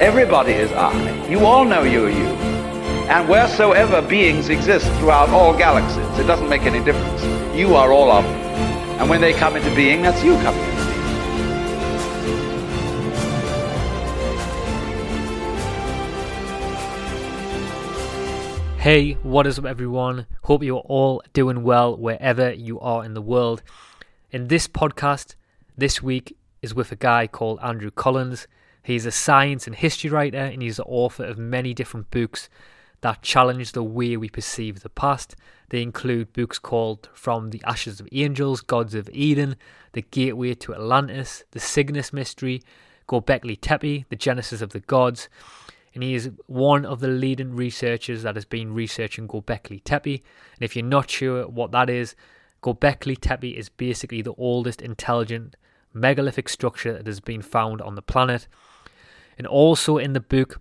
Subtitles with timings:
[0.00, 1.26] Everybody is I.
[1.26, 2.28] You all know you're you.
[3.10, 7.20] And wheresoever beings exist throughout all galaxies, it doesn't make any difference.
[7.56, 8.32] You are all of them.
[9.00, 10.88] And when they come into being, that's you coming into being.
[18.78, 20.26] Hey, what is up, everyone?
[20.44, 23.64] Hope you're all doing well wherever you are in the world.
[24.30, 25.34] In this podcast,
[25.76, 28.46] this week is with a guy called Andrew Collins.
[28.88, 32.48] He's a science and history writer, and he's the author of many different books
[33.02, 35.36] that challenge the way we perceive the past.
[35.68, 39.56] They include books called From the Ashes of Angels, Gods of Eden,
[39.92, 42.62] The Gateway to Atlantis, The Cygnus Mystery,
[43.06, 45.28] Gobekli Tepe, The Genesis of the Gods,
[45.92, 50.22] and he is one of the leading researchers that has been researching Gobekli Tepe.
[50.54, 52.16] And if you're not sure what that is,
[52.62, 55.56] Gobekli Tepe is basically the oldest intelligent
[55.92, 58.48] megalithic structure that has been found on the planet.
[59.38, 60.60] And also in the book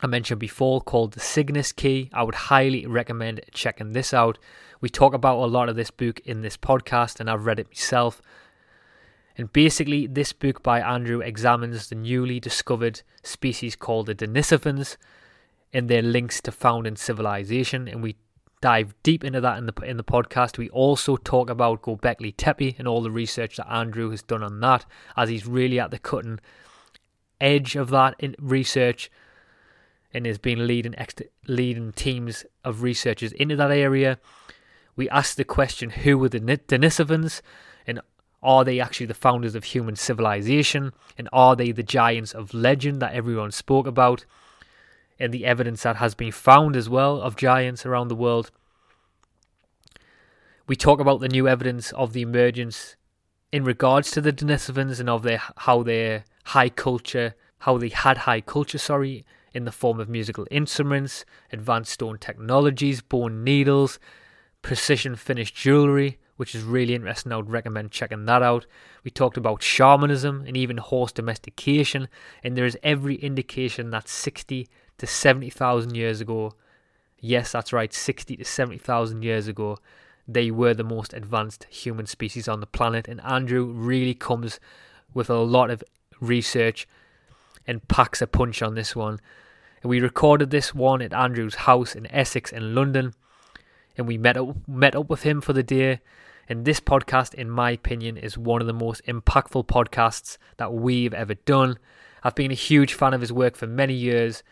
[0.00, 4.38] I mentioned before called The Cygnus Key, I would highly recommend checking this out.
[4.80, 7.66] We talk about a lot of this book in this podcast, and I've read it
[7.66, 8.22] myself.
[9.36, 14.96] And basically, this book by Andrew examines the newly discovered species called the Denisovans
[15.72, 17.88] and their links to founding civilization.
[17.88, 18.16] And we
[18.60, 20.58] dive deep into that in the in the podcast.
[20.58, 24.60] We also talk about Gobekli Tepe and all the research that Andrew has done on
[24.60, 26.38] that, as he's really at the cutting
[27.40, 29.10] edge of that in research
[30.12, 31.14] and has been leading ex-
[31.46, 34.18] leading teams of researchers into that area.
[34.96, 37.40] We asked the question, who were the Denisovans?
[37.86, 38.00] And
[38.42, 40.92] are they actually the founders of human civilization?
[41.16, 44.24] And are they the giants of legend that everyone spoke about?
[45.20, 48.50] And the evidence that has been found as well of giants around the world.
[50.66, 52.96] We talk about the new evidence of the emergence
[53.50, 58.18] in regards to the Denisovans and of their how their high culture, how they had
[58.18, 63.98] high culture, sorry, in the form of musical instruments, advanced stone technologies, bone needles,
[64.62, 67.32] precision finished jewelry, which is really interesting.
[67.32, 68.66] I would recommend checking that out.
[69.04, 72.08] We talked about shamanism and even horse domestication,
[72.42, 76.52] and there is every indication that 60 to 70,000 years ago,
[77.18, 79.78] yes, that's right, 60 to 70,000 years ago,
[80.26, 83.06] they were the most advanced human species on the planet.
[83.06, 84.60] And Andrew really comes
[85.12, 85.82] with a lot of
[86.20, 86.86] research
[87.66, 89.20] and packs a punch on this one.
[89.82, 93.14] And we recorded this one at Andrew's house in Essex in London,
[93.96, 96.00] and we met up met up with him for the day.
[96.48, 101.12] And this podcast, in my opinion, is one of the most impactful podcasts that we've
[101.12, 101.78] ever done.
[102.24, 104.42] I've been a huge fan of his work for many years,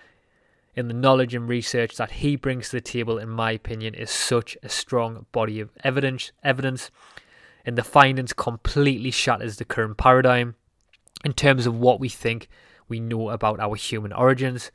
[0.76, 4.10] and the knowledge and research that he brings to the table, in my opinion, is
[4.10, 6.32] such a strong body of evidence.
[6.44, 6.90] Evidence,
[7.64, 10.54] and the findings completely shatters the current paradigm
[11.24, 12.48] in terms of what we think
[12.88, 14.70] we know about our human origins.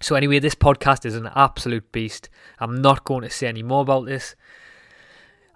[0.00, 2.28] So, anyway, this podcast is an absolute beast.
[2.58, 4.34] I'm not going to say any more about this,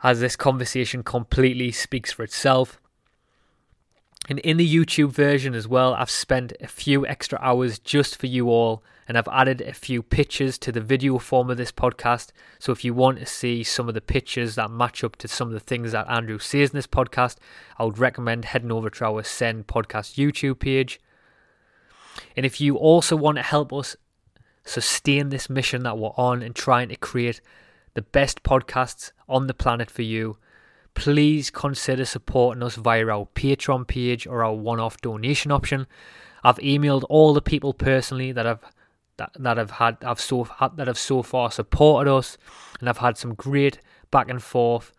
[0.03, 2.81] as this conversation completely speaks for itself.
[4.29, 8.27] And in the YouTube version as well, I've spent a few extra hours just for
[8.27, 12.31] you all, and I've added a few pictures to the video form of this podcast.
[12.59, 15.49] So if you want to see some of the pictures that match up to some
[15.49, 17.37] of the things that Andrew says in this podcast,
[17.79, 21.01] I would recommend heading over to our Send Podcast YouTube page.
[22.37, 23.97] And if you also want to help us
[24.65, 27.41] sustain this mission that we're on and trying to create
[27.95, 30.37] the best podcasts on the planet for you,
[30.95, 35.87] please consider supporting us via our Patreon page or our one-off donation option.
[36.43, 38.65] I've emailed all the people personally that have
[39.17, 42.39] that, that have had I've so that have so far supported us,
[42.81, 43.81] and I've had some great
[44.11, 44.93] back and forth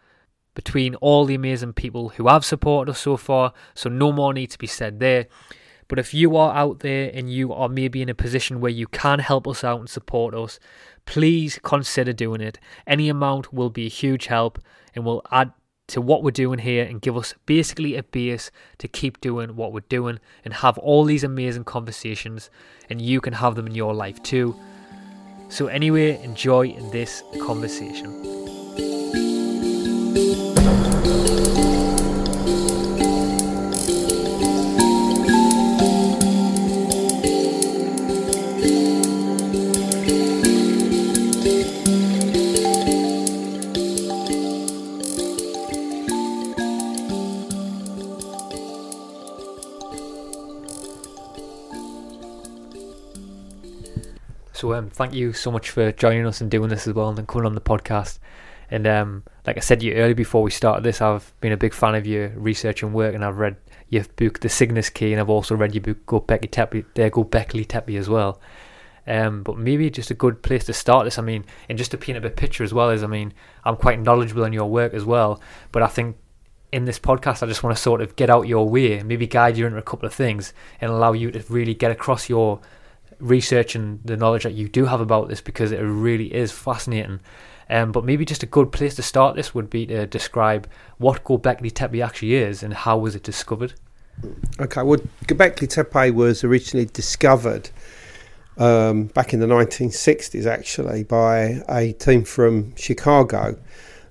[0.53, 3.53] between all the amazing people who have supported us so far.
[3.75, 5.27] So no more need to be said there.
[5.87, 8.87] But if you are out there and you are maybe in a position where you
[8.87, 10.59] can help us out and support us,
[11.05, 12.59] please consider doing it.
[12.85, 14.59] Any amount will be a huge help
[14.93, 15.53] and will add
[15.88, 19.72] to what we're doing here and give us basically a base to keep doing what
[19.72, 22.50] we're doing and have all these amazing conversations
[22.89, 24.56] and you can have them in your life too.
[25.50, 28.46] So anyway, enjoy this conversation.
[54.97, 57.53] Thank you so much for joining us and doing this as well, and coming on
[57.53, 58.17] the podcast.
[58.71, 61.57] And um, like I said to you earlier before we started this, I've been a
[61.57, 63.57] big fan of your research and work, and I've read
[63.89, 67.11] your book, The Cygnus Key, and I've also read your book, Go Göbekli Tepe, there,
[67.11, 68.41] Göbekli Tepe as well.
[69.05, 71.19] Um, but maybe just a good place to start this.
[71.19, 73.33] I mean, and just to paint a bit picture as well is, I mean,
[73.63, 75.39] I'm quite knowledgeable in your work as well.
[75.71, 76.17] But I think
[76.73, 79.57] in this podcast, I just want to sort of get out your way, maybe guide
[79.57, 82.59] you into a couple of things, and allow you to really get across your
[83.19, 87.19] research and the knowledge that you do have about this because it really is fascinating.
[87.69, 91.23] Um, but maybe just a good place to start this would be to describe what
[91.23, 93.73] Göbekli Tepe actually is and how was it discovered.
[94.59, 97.69] Okay, well, Göbekli Tepe was originally discovered
[98.57, 103.59] um, back in the 1960s, actually, by a team from Chicago.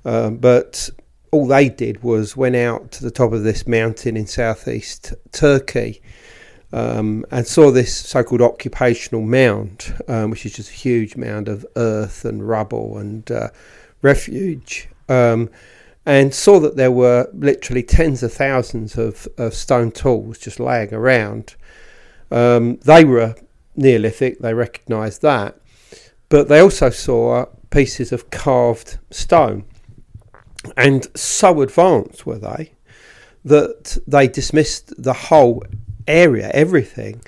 [0.05, 0.89] Um, but
[1.31, 6.01] all they did was went out to the top of this mountain in southeast Turkey
[6.73, 11.65] um, and saw this so-called occupational mound, um, which is just a huge mound of
[11.77, 13.49] earth and rubble and uh,
[14.03, 15.49] refuge, um,
[16.05, 20.93] and saw that there were literally tens of thousands of, of stone tools just laying
[20.93, 21.55] around.
[22.31, 23.37] Um, they were
[23.77, 25.61] Neolithic; they recognised that,
[26.29, 29.65] but they also saw pieces of carved stone,
[30.77, 32.73] and so advanced were they
[33.45, 35.63] that they dismissed the whole
[36.09, 37.23] area, everything,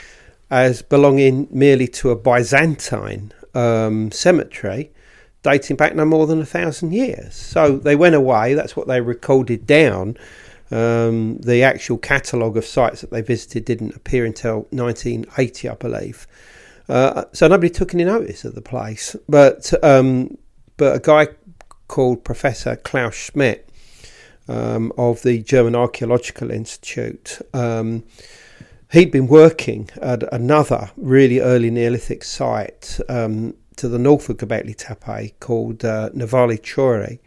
[0.50, 4.90] as belonging merely to a Byzantine um, cemetery
[5.42, 7.34] dating back no more than a thousand years.
[7.34, 10.16] So they went away, that's what they recorded down.
[10.70, 16.26] Um, the actual catalogue of sites that they visited didn't appear until 1980, I believe.
[16.88, 19.16] Uh, so nobody took any notice of the place.
[19.28, 20.36] But um,
[20.76, 21.28] but a guy
[21.86, 23.69] called Professor Klaus Schmidt
[24.46, 28.04] um, of the German Archaeological Institute um,
[28.90, 34.76] he'd been working at another really early Neolithic site um, to the north of Göbekli
[34.76, 37.19] Tepe called uh, Nevalı Çori.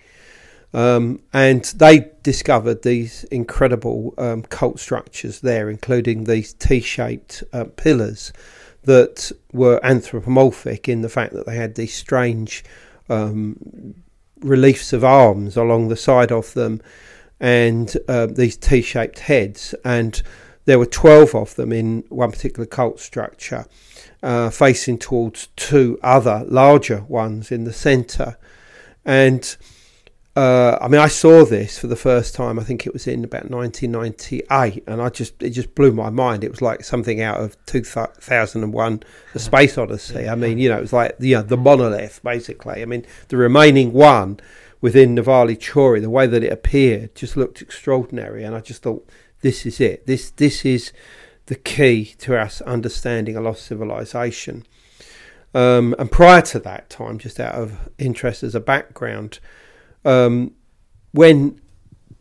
[0.73, 7.65] Um, and they discovered these incredible um, cult structures there, including these T shaped uh,
[7.75, 8.31] pillars
[8.83, 12.63] that were anthropomorphic in the fact that they had these strange
[13.09, 13.95] um,
[14.39, 16.81] reliefs of arms along the side of them
[17.39, 19.75] and uh, these T shaped heads.
[19.83, 20.21] And
[20.65, 23.65] there were 12 of them in one particular cult structure,
[24.21, 28.37] uh, facing towards two other larger ones in the centre.
[29.03, 29.55] And
[30.33, 32.57] uh, I mean, I saw this for the first time.
[32.57, 36.45] I think it was in about 1998, and I just it just blew my mind.
[36.45, 39.03] It was like something out of 2001:
[39.33, 40.29] The Space Odyssey.
[40.29, 42.81] I mean, you know, it was like you know, the monolith basically.
[42.81, 44.39] I mean, the remaining one
[44.79, 49.05] within Nevalı Çori, the way that it appeared, just looked extraordinary, and I just thought
[49.41, 50.07] this is it.
[50.07, 50.91] This this is
[51.47, 54.65] the key to us understanding a lost civilization.
[55.53, 59.39] Um, and prior to that time, just out of interest as a background,
[60.05, 60.53] um,
[61.11, 61.59] when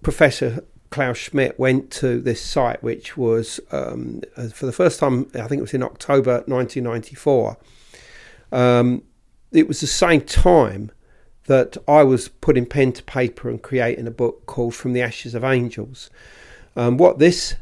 [0.02, 5.30] Professor Klaus Schmidt went to this site, which was um, uh, for the first time,
[5.34, 7.56] I think it was in October 1994.
[8.50, 9.04] Um,
[9.52, 10.90] it was the same time
[11.44, 15.34] that I was putting pen to paper and creating a book called From the Ashes
[15.34, 16.10] of Angels.
[16.76, 17.54] Um, what this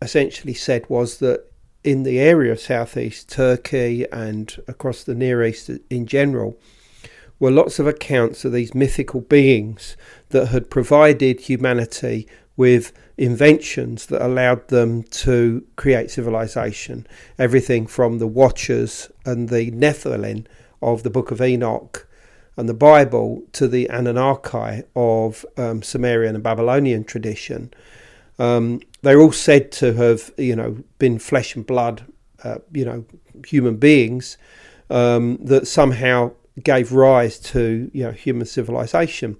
[0.00, 1.44] essentially said was that
[1.84, 6.58] in the area of southeast Turkey and across the Near East in general,
[7.38, 9.96] were lots of accounts of these mythical beings
[10.30, 12.26] that had provided humanity
[12.56, 17.06] with inventions that allowed them to create civilization.
[17.38, 20.46] Everything from the Watchers and the Nephilim
[20.80, 22.06] of the Book of Enoch
[22.56, 27.72] and the Bible to the Anunnaki of um, Sumerian and Babylonian tradition.
[28.38, 32.04] Um, they're all said to have, you know, been flesh and blood,
[32.44, 33.04] uh, you know,
[33.46, 34.36] human beings
[34.90, 39.36] um, that somehow gave rise to, you know, human civilization.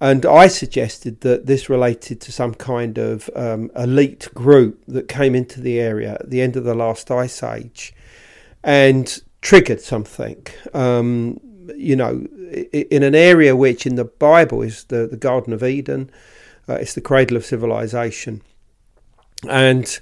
[0.00, 5.36] And I suggested that this related to some kind of um, elite group that came
[5.36, 7.94] into the area at the end of the last ice age
[8.64, 10.44] and triggered something.
[10.74, 11.40] Um,
[11.76, 12.26] you know,
[12.72, 16.10] in an area which in the Bible is the, the Garden of Eden,
[16.68, 18.42] uh, it's the cradle of civilization.
[19.48, 19.98] And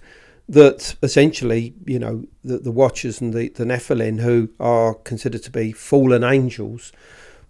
[0.49, 5.51] that essentially, you know, the, the Watchers and the, the Nephilim, who are considered to
[5.51, 6.93] be fallen angels,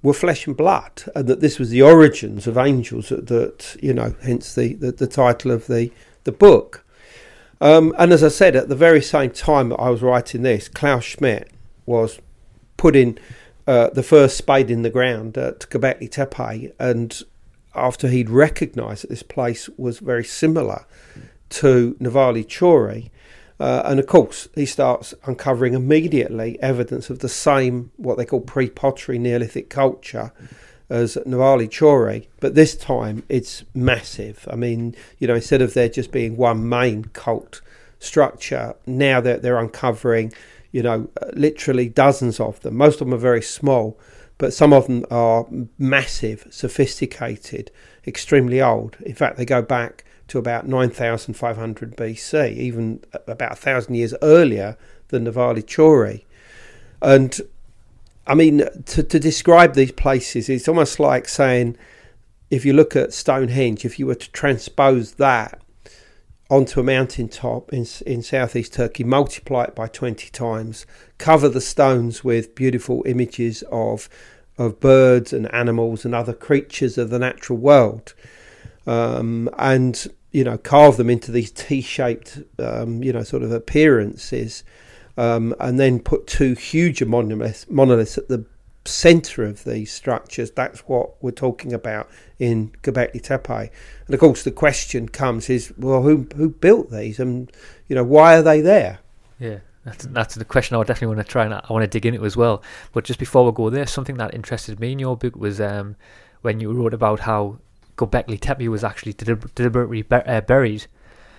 [0.02, 3.08] were flesh and blood, and that this was the origins of angels.
[3.08, 5.90] That, that you know, hence the, the, the title of the
[6.24, 6.84] the book.
[7.60, 10.68] Um, and as I said, at the very same time that I was writing this,
[10.68, 11.50] Klaus Schmidt
[11.84, 12.18] was
[12.76, 13.18] putting
[13.66, 17.22] uh, the first spade in the ground at Göbekli Tepe, and
[17.74, 20.84] after he'd recognised that this place was very similar
[21.50, 23.10] to Nevalı Çori,
[23.60, 28.40] Uh, and of course, he starts uncovering immediately evidence of the same, what they call
[28.40, 30.32] pre pottery Neolithic culture
[30.88, 34.48] as Nevalı Çori, but this time it's massive.
[34.50, 37.60] I mean, you know, instead of there just being one main cult
[37.98, 40.32] structure, now they're, they're uncovering,
[40.72, 42.76] you know, literally dozens of them.
[42.76, 43.98] Most of them are very small,
[44.40, 45.47] but some of them are
[45.78, 47.70] massive, sophisticated,
[48.06, 48.97] extremely old.
[49.04, 54.78] In fact, they go back to about 9500 BC, even about a thousand years earlier
[55.09, 56.25] than Nevalı Çori.
[57.02, 57.38] And
[58.26, 61.76] I mean, to, to describe these places, it's almost like saying
[62.50, 65.61] if you look at Stonehenge, if you were to transpose that
[66.50, 70.85] onto a mountaintop in, in southeast Turkey, multiply it by 20 times,
[71.16, 74.09] cover the stones with beautiful images of,
[74.59, 78.14] of birds and animals and other creatures of the natural world,
[78.87, 84.62] um, and you know, carve them into these T-shaped, um, you know, sort of appearances
[85.16, 88.45] um, and then put two huge monoliths, monoliths at the
[88.90, 90.50] centre of these structures.
[90.50, 93.70] That's what we're talking about in Göbekli Tepe.
[94.06, 97.50] And of course, the question comes: is well, who who built these, and
[97.88, 98.99] you know, why are they there?
[99.38, 99.59] Yeah.
[99.82, 102.23] That's, that's the question I definitely want to try and I want to dig into
[102.26, 102.62] as well.
[102.92, 105.97] But just before we go there, something that interested me in your book was um,
[106.42, 107.61] when you wrote about how
[107.97, 110.87] Göbekli Tepe was actually deliberately uh, buried.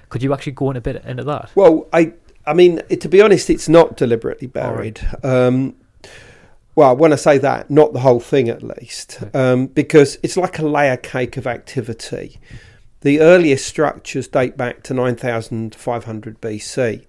[0.10, 1.52] Could you actually go in a bit into that?
[1.56, 2.14] Well, I
[2.46, 5.02] I mean, it, to be honest, it's not deliberately buried.
[5.24, 5.26] Right.
[5.26, 5.76] Um,
[6.76, 10.60] well, when I say that, not the whole thing at least, um, because it's like
[10.60, 12.40] a layer cake of activity.
[13.02, 17.06] The earliest structures date back to 9500 BC,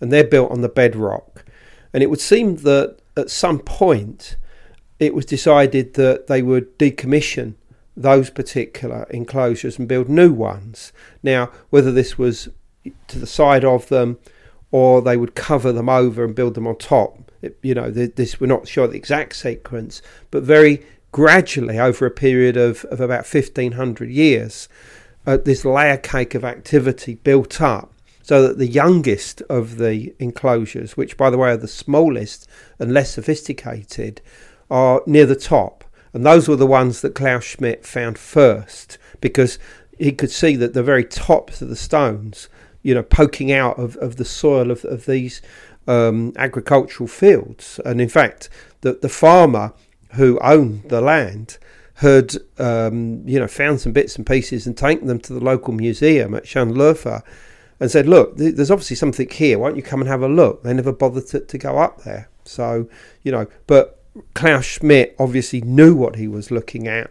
[0.00, 1.44] and they're built on the bedrock.
[1.92, 4.36] And it would seem that at some point
[4.98, 7.54] it was decided that they would decommission
[7.96, 10.92] those particular enclosures and build new ones.
[11.22, 12.48] Now, whether this was
[13.08, 14.18] to the side of them,
[14.70, 17.23] or they would cover them over and build them on top.
[17.44, 22.10] It, you know, this we're not sure the exact sequence, but very gradually over a
[22.10, 24.68] period of, of about 1500 years,
[25.26, 30.96] uh, this layer cake of activity built up so that the youngest of the enclosures,
[30.96, 32.48] which by the way are the smallest
[32.78, 34.22] and less sophisticated,
[34.70, 35.84] are near the top.
[36.14, 39.58] And those were the ones that Klaus Schmidt found first because
[39.98, 42.48] he could see that the very tops of the stones
[42.84, 45.42] you know, poking out of, of the soil of, of these
[45.86, 47.80] um, agricultural fields.
[47.84, 48.48] And in fact,
[48.80, 49.72] the, the farmer
[50.12, 51.58] who owned the land
[51.94, 55.72] had, um, you know, found some bits and pieces and taken them to the local
[55.72, 57.22] museum at Şanlıurfa
[57.80, 59.58] and said, look, th- there's obviously something here.
[59.58, 60.62] Why don't you come and have a look?
[60.62, 62.28] They never bothered to, to go up there.
[62.44, 62.88] So,
[63.22, 64.00] you know, but
[64.34, 67.10] Klaus Schmidt obviously knew what he was looking at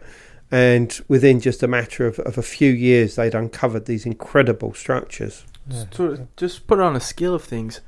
[0.50, 5.44] and within just a matter of, of a few years they'd uncovered these incredible structures.
[5.68, 5.84] Yeah.
[5.90, 7.80] So just put it on a scale of things,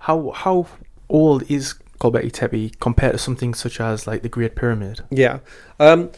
[0.00, 0.66] how how
[1.08, 5.02] old is Göbekli Tepe compared to something such as like the Great Pyramid?
[5.10, 5.40] Yeah,
[5.78, 6.10] um,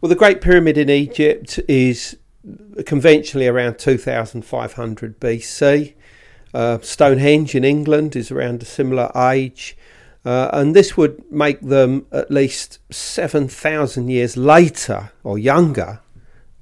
[0.00, 2.16] well, the Great Pyramid in Egypt is
[2.86, 5.94] conventionally around 2,500 BC.
[6.54, 9.76] Uh, Stonehenge in England is around a similar age.
[10.24, 16.00] Uh, and this would make them at least 7,000 years later or younger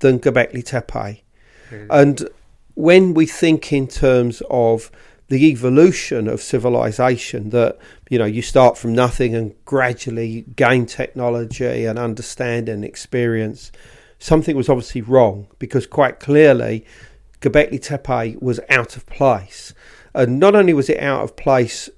[0.00, 1.22] than Göbekli Tepe.
[1.70, 1.86] Mm.
[1.90, 2.28] And
[2.74, 4.90] when we think in terms of
[5.28, 7.78] the evolution of civilization that
[8.08, 13.72] you know you start from nothing and gradually gain technology and understand and experience.
[14.18, 16.86] Something was obviously wrong because quite clearly
[17.40, 19.74] Göbekli Tepe was out of place.
[20.14, 21.90] And not only was it out of place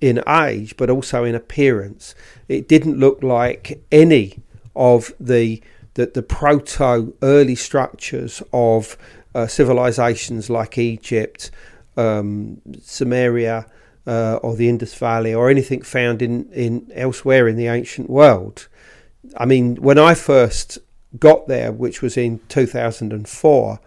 [0.00, 2.14] in age but also in appearance.
[2.48, 4.42] It didn't look like any
[4.74, 5.62] of the
[5.94, 8.98] the, the proto early structures of
[9.34, 11.50] uh, civilizations like Egypt,
[11.96, 13.66] um, Sumeria,
[14.06, 18.68] uh, or the Indus Valley, or anything found in, in elsewhere in the ancient world.
[19.36, 20.78] I mean, when I first
[21.18, 23.80] got there, which was in 2004,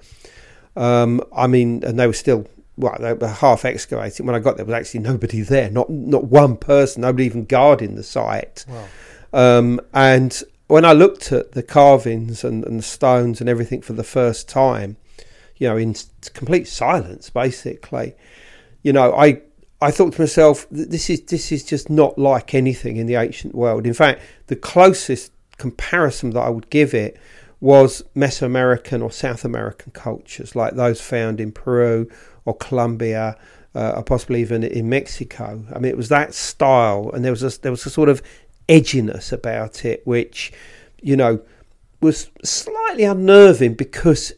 [0.76, 2.48] um, I mean, and they were still
[2.80, 4.26] well, they were half excavating.
[4.26, 7.96] When I got there, was actually nobody there, not not one person, nobody even guarding
[7.96, 8.66] the site.
[8.68, 8.88] Wow.
[9.32, 13.94] Um, and when I looked at the carvings and, and the stones and everything for
[13.94, 14.98] the first time,
[15.60, 15.96] you know, in
[16.34, 18.16] complete silence, basically.
[18.82, 19.42] You know, I
[19.82, 23.54] I thought to myself, this is this is just not like anything in the ancient
[23.54, 23.86] world.
[23.86, 27.18] In fact, the closest comparison that I would give it
[27.62, 32.10] was Mesoamerican or South American cultures, like those found in Peru
[32.46, 33.38] or Colombia,
[33.76, 35.66] uh, or possibly even in Mexico.
[35.74, 38.22] I mean, it was that style, and there was a, there was a sort of
[38.70, 40.54] edginess about it, which,
[41.02, 41.42] you know,
[42.02, 44.32] was slightly unnerving because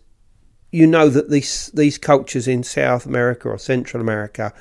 [0.71, 4.53] you know that these these cultures in South America or Central America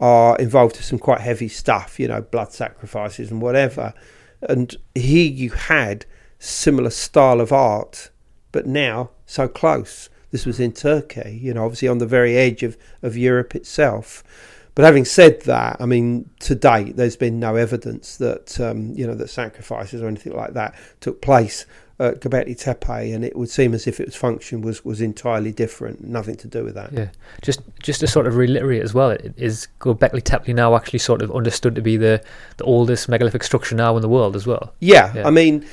[0.00, 3.94] are involved in some quite heavy stuff, you know, blood sacrifices and whatever.
[4.42, 6.04] And here you had
[6.40, 8.10] similar style of art,
[8.50, 10.10] but now so close.
[10.32, 14.24] This was in Turkey, you know, obviously on the very edge of, of Europe itself.
[14.74, 19.06] But having said that, I mean, to date, there's been no evidence that um, you
[19.06, 21.66] know that sacrifices or anything like that took place
[22.02, 26.04] at Göbekli Tepe, and it would seem as if its function was was entirely different,
[26.04, 26.92] nothing to do with that.
[26.92, 27.08] Yeah,
[27.42, 31.30] just just to sort of reiterate as well, is Göbekli Tepe now actually sort of
[31.30, 32.22] understood to be the
[32.56, 34.74] the oldest megalithic structure now in the world as well?
[34.80, 35.26] Yeah, yeah.
[35.26, 35.66] I mean.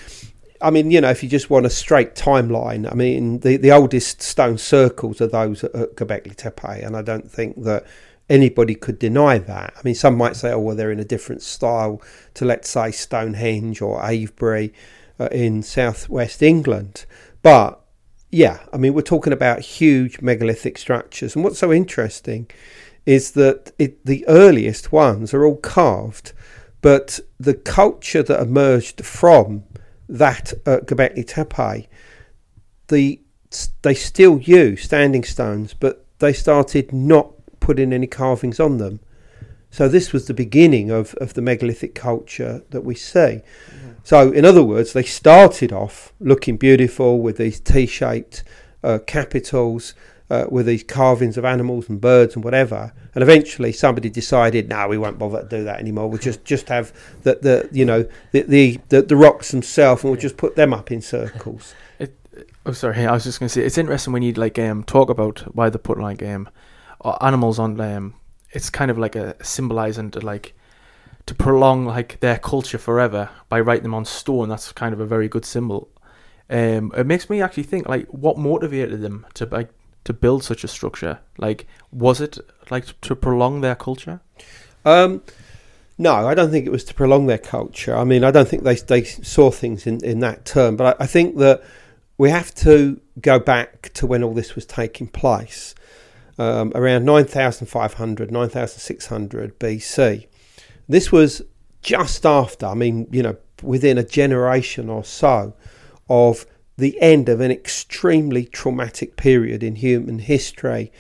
[0.62, 3.72] I mean, you know, if you just want a straight timeline, I mean, the, the
[3.72, 7.86] oldest stone circles are those at, at Göbekli Tepe, and I don't think that
[8.30, 9.74] anybody could deny that.
[9.78, 12.02] I mean, some might say, oh, well, they're in a different style
[12.34, 14.74] to, let's say, Stonehenge or Avebury
[15.20, 17.06] uh, in southwest England.
[17.42, 17.80] But
[18.32, 21.36] yeah, I mean, we're talking about huge megalithic structures.
[21.36, 22.50] And what's so interesting
[23.06, 26.34] is that it, the earliest ones are all carved,
[26.82, 29.64] but the culture that emerged from
[30.08, 31.88] that at Göbekli Tepe,
[32.88, 33.22] the
[33.82, 39.00] they still use standing stones, but they started not putting any carvings on them.
[39.72, 43.42] So this was the beginning of, of the megalithic culture that we see.
[44.04, 48.44] So in other words, they started off looking beautiful with these T-shaped
[48.84, 49.94] uh, capitals,
[50.30, 52.94] uh, with these carvings of animals and birds and whatever.
[53.16, 56.08] And eventually, somebody decided, no, we won't bother to do that anymore.
[56.08, 60.12] We'll just just have the, the you know the, the the, the rocks themselves, and
[60.12, 61.74] we'll just put them up in circles.
[62.00, 62.18] It,
[62.66, 63.06] oh, sorry.
[63.06, 65.70] I was just going to say it's interesting when you like um talk about why
[65.70, 66.48] they put like um
[67.20, 68.14] animals on um
[68.52, 70.54] it's kind of like a symbolizing to like
[71.26, 74.50] to prolong like their culture forever by writing them on stone.
[74.50, 75.90] That's kind of a very good symbol.
[76.50, 79.70] Um, it makes me actually think like what motivated them to like
[80.06, 81.20] to build such a structure.
[81.38, 82.40] Like, was it
[82.72, 84.22] like to prolong their culture?
[84.86, 85.22] Um,
[85.98, 87.96] no, I don't think it was to prolong their culture.
[87.96, 90.76] I mean, I don't think they they saw things in, in that term.
[90.78, 91.62] But I, I think that
[92.18, 95.76] we have to go back to when all this was taking place
[96.40, 100.28] um, around 9,500, 9,600 BC.
[100.88, 101.42] This was
[101.82, 105.54] just after, I mean, you know, within a generation or so
[106.10, 106.46] of
[106.78, 110.92] the end of an extremely traumatic period in human history,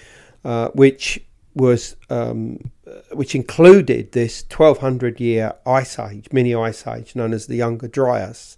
[0.43, 1.25] uh, which
[1.55, 2.71] was um,
[3.11, 8.57] which included this 1200 year ice age, mini ice age known as the Younger Dryas,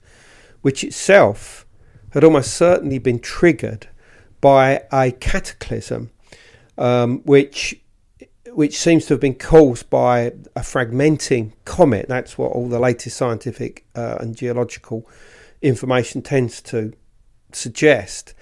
[0.62, 1.65] which itself
[2.12, 3.88] had almost certainly been triggered
[4.41, 6.10] by a cataclysm
[6.82, 7.80] um, which
[8.54, 10.20] which seems to have been caused by
[10.56, 12.08] a fragmenting comet.
[12.10, 15.08] That's what all the latest scientific uh, and geological
[15.62, 16.91] information tends to
[17.54, 18.34] suggest.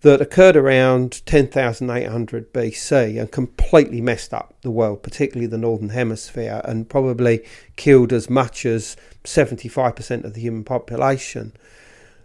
[0.00, 6.60] That occurred around 10,800 BC and completely messed up the world, particularly the northern hemisphere,
[6.64, 7.44] and probably
[7.76, 11.52] killed as much as 75% of the human population.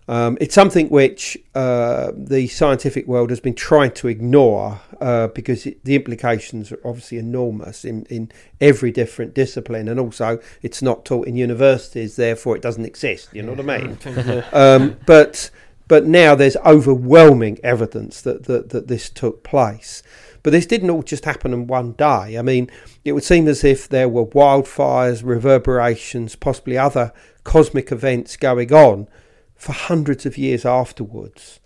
[0.10, 5.66] Um, it's something which uh, the scientific world has been trying to ignore uh, because
[5.66, 11.04] it, the implications are obviously enormous in, in every different discipline, and also it's not
[11.04, 13.30] taught in universities, therefore it doesn't exist.
[13.34, 13.98] You know what I mean?
[14.54, 15.50] um, but
[15.90, 20.04] but now there's overwhelming evidence that, that that this took place.
[20.42, 22.38] But this didn't all just happen in one day.
[22.38, 22.70] I mean,
[23.04, 27.12] it would seem as if there were wildfires, reverberations, possibly other
[27.44, 29.10] cosmic events going on
[29.58, 31.60] for hundreds of years afterwards.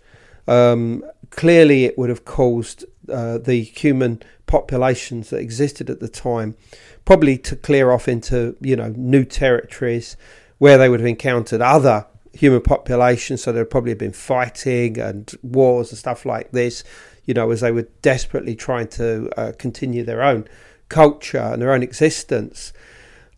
[0.48, 6.54] Um, clearly, it would have caused uh, the human populations that existed at the time
[7.04, 10.16] probably to clear off into you know new territories
[10.58, 13.42] where they would have encountered other human populations.
[13.42, 16.84] So there would probably have been fighting and wars and stuff like this.
[17.24, 20.48] You know, as they were desperately trying to uh, continue their own
[20.88, 22.72] culture and their own existence.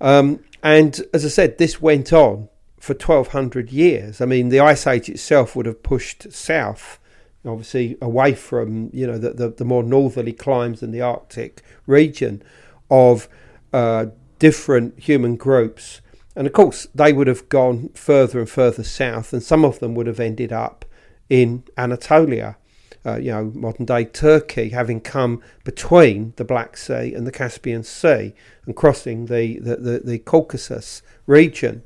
[0.01, 2.49] Um, and as I said, this went on
[2.85, 4.21] for 1200 years.
[4.21, 6.99] I mean, the Ice Age itself would have pushed south,
[7.47, 12.43] obviously away from you know the, the, the more northerly climes in the Arctic region
[12.91, 13.27] of
[13.73, 14.07] uh,
[14.39, 16.03] different human groups.
[16.37, 19.95] And of course, they would have gone further and further south, and some of them
[19.95, 20.85] would have ended up
[21.31, 22.59] in Anatolia,
[23.07, 27.83] uh, you know, modern day Turkey, having come between the Black Sea and the Caspian
[27.83, 28.35] Sea
[28.67, 31.83] and crossing the, the, the, the Caucasus region.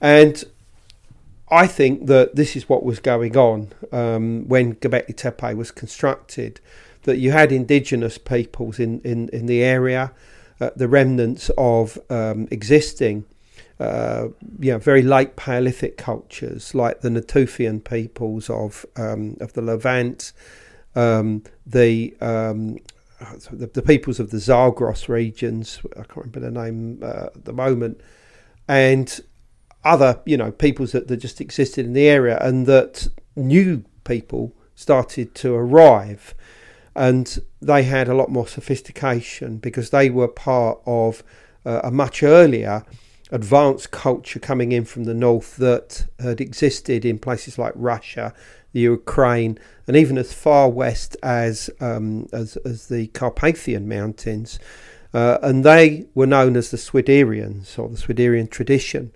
[0.00, 0.42] And
[1.50, 6.60] I think that this is what was going on um, when Göbekli Tepe was constructed.
[7.04, 10.12] That you had indigenous peoples in, in, in the area,
[10.60, 13.24] uh, the remnants of um, existing,
[13.80, 19.62] uh, you know, very late Paleolithic cultures like the Natufian peoples of um, of the
[19.62, 20.32] Levant,
[20.94, 22.76] um, the um,
[23.50, 25.80] the, the peoples of the Zagros regions.
[25.92, 27.98] I can't remember the name uh, at the moment,
[28.68, 29.20] and
[29.84, 34.52] other you know peoples that, that just existed in the area, and that new people
[34.74, 36.34] started to arrive,
[36.94, 41.22] and they had a lot more sophistication because they were part of
[41.64, 42.84] uh, a much earlier
[43.32, 48.34] advanced culture coming in from the north that had existed in places like Russia,
[48.72, 54.58] the Ukraine, and even as far west as um, as, as the Carpathian Mountains.
[55.12, 59.12] Uh, and they were known as the Swiderians or the Swiderian tradition.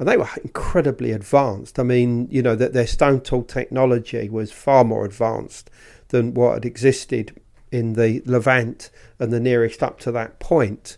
[0.00, 1.78] And they were incredibly advanced.
[1.78, 5.70] I mean, you know, that their stone tool technology was far more advanced
[6.08, 7.38] than what had existed
[7.70, 10.96] in the Levant and the Near East up to that point.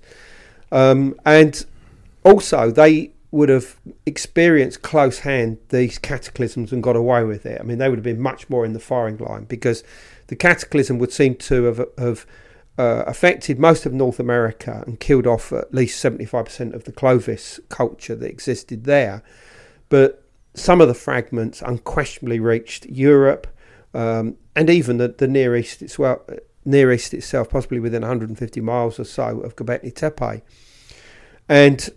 [0.71, 1.67] Um, and
[2.23, 7.61] also, they would have experienced close hand these cataclysms and got away with it.
[7.61, 9.83] I mean, they would have been much more in the firing line because
[10.29, 12.27] the cataclysm would seem to have, have
[12.83, 17.61] uh, affected most of North America and killed off at least 75% of the Clovis
[17.69, 19.23] culture that existed there.
[19.89, 23.47] But some of the fragments unquestionably reached Europe
[23.95, 26.23] um, and even the, the Near East itself,
[26.65, 30.43] Near East itself, possibly within 150 miles or so of Göbekli Tepe.
[31.49, 31.89] And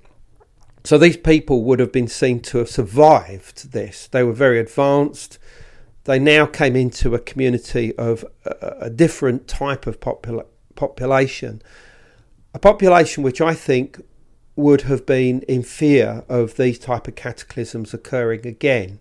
[0.84, 4.08] so these people would have been seen to have survived this.
[4.08, 5.40] They were very advanced.
[6.04, 11.62] They now came into a community of a, a different type of popula- population,
[12.54, 14.02] a population which I think
[14.56, 19.00] would have been in fear of these type of cataclysms occurring again,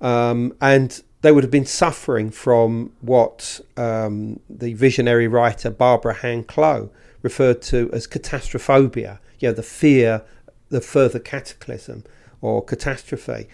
[0.00, 6.46] um, and they would have been suffering from what um, the visionary writer Barbara Hand
[6.46, 6.90] Clow
[7.22, 9.18] referred to as catastrophobia.
[9.40, 10.22] You know, the fear
[10.68, 12.04] the further cataclysm
[12.40, 13.48] or catastrophe.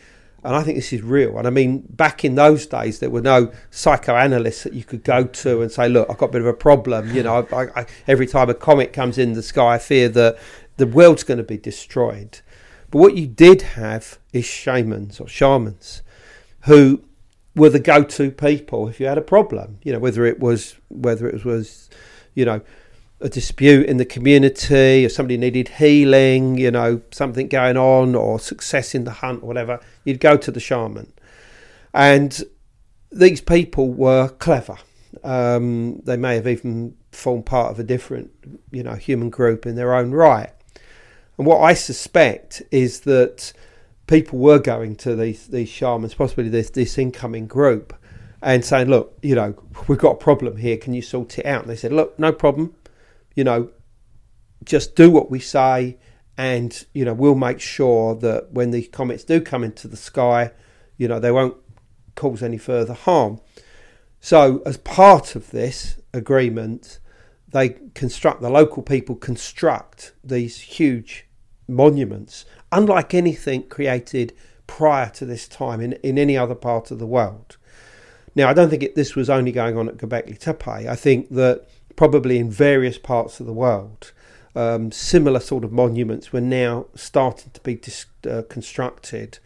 [0.44, 1.38] And I think this is real.
[1.38, 5.24] And I mean, back in those days, there were no psychoanalysts that you could go
[5.24, 7.86] to and say, "Look, I've got a bit of a problem." You know, I, I,
[8.08, 10.38] every time a comet comes in the sky, I fear that
[10.78, 12.40] the world's going to be destroyed.
[12.90, 16.02] But what you did have is shamans or shamans,
[16.62, 17.04] who
[17.54, 19.78] were the go-to people if you had a problem.
[19.82, 21.88] You know, whether it was whether it was,
[22.34, 22.62] you know,
[23.22, 28.40] a dispute in the community, or somebody needed healing, you know, something going on, or
[28.40, 31.12] success in the hunt, or whatever, you'd go to the shaman.
[31.94, 32.42] And
[33.10, 34.76] these people were clever.
[35.22, 38.30] Um, they may have even formed part of a different,
[38.70, 40.50] you know, human group in their own right.
[41.38, 43.52] And what I suspect is that
[44.06, 47.94] people were going to these these shamans, possibly this this incoming group,
[48.40, 49.54] and saying, "Look, you know,
[49.86, 50.76] we've got a problem here.
[50.76, 52.74] Can you sort it out?" And they said, "Look, no problem
[53.34, 53.70] you know,
[54.64, 55.98] just do what we say,
[56.36, 60.52] and you know, we'll make sure that when these comets do come into the sky,
[60.96, 61.56] you know, they won't
[62.14, 63.40] cause any further harm.
[64.20, 67.00] So, as part of this agreement,
[67.48, 71.26] they construct the local people construct these huge
[71.68, 74.32] monuments, unlike anything created
[74.66, 77.56] prior to this time in, in any other part of the world.
[78.34, 80.88] Now, I don't think it, this was only going on at Göbekli Tepe.
[80.88, 81.66] I think that
[81.96, 84.12] probably in various parts of the world.
[84.54, 89.38] Um, similar sort of monuments were now starting to be dis- uh, constructed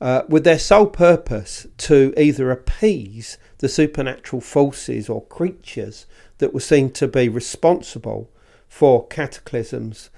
[0.00, 6.06] uh, with their sole purpose to either appease the supernatural forces or creatures
[6.38, 8.30] that were seen to be responsible
[8.68, 10.10] for cataclysms,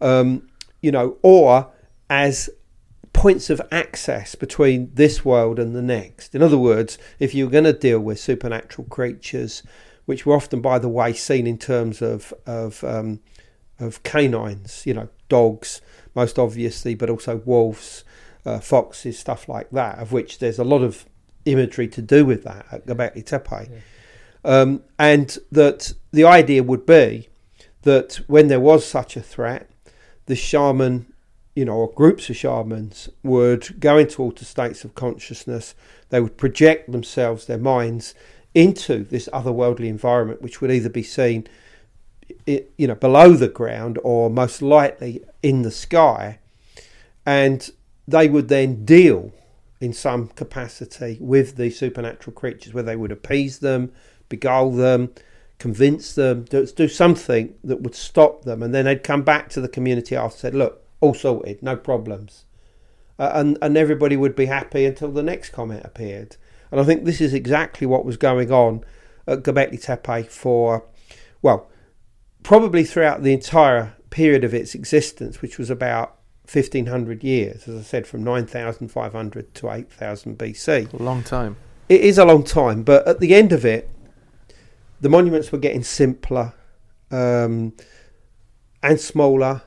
[0.00, 0.48] um,
[0.80, 1.70] you know, or
[2.08, 2.48] as
[3.12, 6.34] points of access between this world and the next.
[6.34, 9.62] In other words, if you're going to deal with supernatural creatures,
[10.06, 13.20] which were often, by the way, seen in terms of of um,
[13.78, 15.80] of canines, you know, dogs
[16.14, 18.04] most obviously, but also wolves,
[18.46, 19.98] uh, foxes, stuff like that.
[19.98, 21.06] Of which there's a lot of
[21.44, 23.78] imagery to do with that at Göbekli Tepe, yeah.
[24.44, 27.28] um, and that the idea would be
[27.82, 29.70] that when there was such a threat,
[30.26, 31.06] the shaman
[31.54, 35.74] you know, or groups of shamans would go into altered states of consciousness.
[36.08, 38.14] They would project themselves, their minds,
[38.54, 41.46] into this otherworldly environment, which would either be seen,
[42.46, 46.38] you know, below the ground or most likely in the sky,
[47.26, 47.70] and
[48.06, 49.32] they would then deal
[49.80, 53.92] in some capacity with the supernatural creatures, where they would appease them,
[54.28, 55.12] beguile them,
[55.58, 59.60] convince them, do, do something that would stop them, and then they'd come back to
[59.60, 62.44] the community after said, "Look, all sorted, no problems,"
[63.18, 66.36] uh, and and everybody would be happy until the next comet appeared.
[66.74, 68.80] And I think this is exactly what was going on
[69.28, 70.84] at Göbekli Tepe for,
[71.40, 71.70] well,
[72.42, 76.16] probably throughout the entire period of its existence, which was about
[76.52, 80.92] 1500 years, as I said, from 9500 to 8000 BC.
[80.92, 81.54] A long time.
[81.88, 83.88] It is a long time, but at the end of it,
[85.00, 86.54] the monuments were getting simpler
[87.12, 87.72] um,
[88.82, 89.62] and smaller.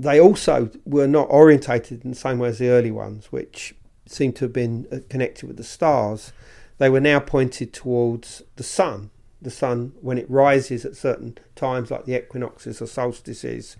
[0.00, 3.74] They also were not orientated in the same way as the early ones, which
[4.06, 6.32] seem to have been uh, connected with the stars.
[6.78, 9.10] They were now pointed towards the sun.
[9.42, 13.76] The sun, when it rises at certain times, like the equinoxes or solstices,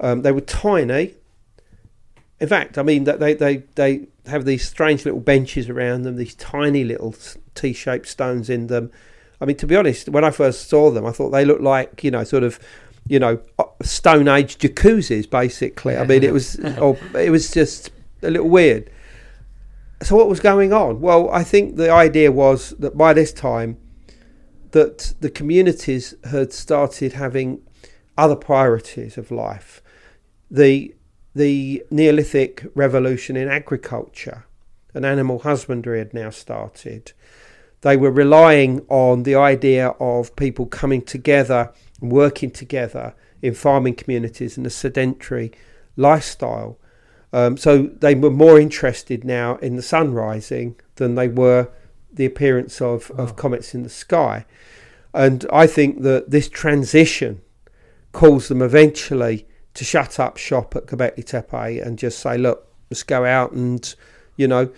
[0.00, 1.14] um, they were tiny.
[2.40, 6.16] In fact, I mean that they, they, they have these strange little benches around them,
[6.16, 7.14] these tiny little
[7.54, 8.90] T-shaped stones in them.
[9.40, 12.02] I mean, to be honest, when I first saw them, I thought they looked like
[12.02, 12.58] you know, sort of,
[13.06, 13.40] you know,
[13.82, 15.96] Stone Age jacuzzis, basically.
[15.96, 17.90] I mean, it was, or it was just
[18.22, 18.90] a little weird
[20.02, 21.00] so what was going on?
[21.00, 23.78] Well, I think the idea was that by this time,
[24.72, 27.60] that the communities had started having
[28.16, 29.82] other priorities of life.
[30.50, 30.94] The
[31.34, 34.44] the Neolithic revolution in agriculture
[34.92, 37.12] and animal husbandry had now started.
[37.80, 43.94] They were relying on the idea of people coming together and working together in farming
[43.94, 45.52] communities in a sedentary
[45.96, 46.78] lifestyle.
[47.32, 51.68] Um, so they were more interested now in the sun rising than they were
[52.12, 53.22] the appearance of, oh.
[53.22, 54.44] of comets in the sky.
[55.14, 57.40] And I think that this transition
[58.12, 63.02] caused them eventually to shut up shop at Göbekli Tepe and just say, look, let's
[63.02, 63.94] go out and,
[64.36, 64.70] you know,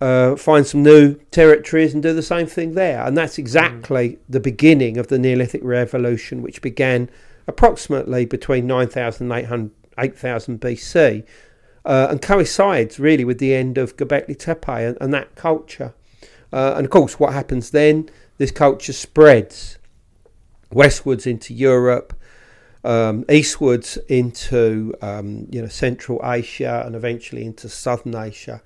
[0.00, 3.04] uh, find some new territories and do the same thing there.
[3.04, 4.18] And that's exactly mm.
[4.28, 7.08] the beginning of the Neolithic Revolution, which began
[7.46, 11.24] approximately between 9,800 8,000 BC
[11.84, 15.94] uh, and coincides really with the end of Göbekli Tepe and, and that culture.
[16.52, 18.08] Uh, and of course, what happens then?
[18.38, 19.78] This culture spreads
[20.74, 22.14] westwards into Europe,
[22.82, 28.62] um, eastwards into um, you know Central Asia, and eventually into Southern Asia.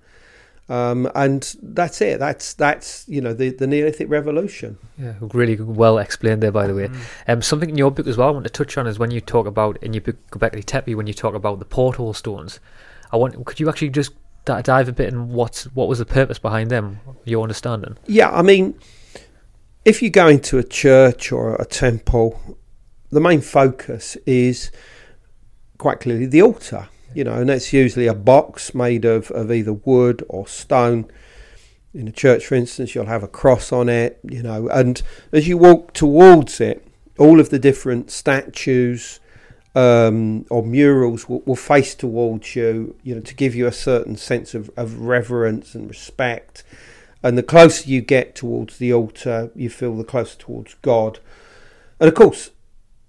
[0.71, 2.19] Um, and that's it.
[2.19, 4.77] That's that's you know the, the Neolithic Revolution.
[4.99, 6.53] Yeah, really well explained there.
[6.53, 7.01] By the way, mm.
[7.27, 9.21] um, something in your book as well I want to touch on is when you
[9.21, 12.61] talk about in your book Göbekli Tepe when you talk about the porthole stones.
[13.13, 13.45] I want.
[13.45, 14.13] Could you actually just
[14.45, 17.01] dive a bit in what what was the purpose behind them?
[17.25, 17.97] Your understanding?
[18.07, 18.79] Yeah, I mean,
[19.85, 22.59] if you go into a church or a temple,
[23.11, 24.71] the main focus is
[25.79, 26.89] quite clearly the altar.
[27.15, 31.11] You know, and that's usually a box made of, of either wood or stone.
[31.95, 35.49] In a church, for instance, you'll have a cross on it, you know, and as
[35.49, 36.87] you walk towards it,
[37.19, 39.21] all of the different statues,
[39.75, 44.17] um, or murals will, will, face towards you, you know, to give you a certain
[44.17, 46.65] sense of, of reverence and respect.
[47.23, 51.19] And the closer you get towards the altar, you feel the closer towards God.
[52.01, 52.51] And of course,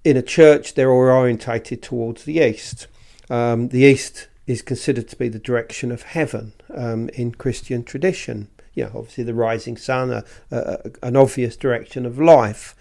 [0.04, 2.88] in a church, they're all orientated towards the east.
[3.30, 8.50] Um, the east is considered to be the direction of heaven um, in Christian tradition.
[8.76, 10.12] Know, obviously the rising sun,
[10.52, 12.76] a, an obvious direction of life.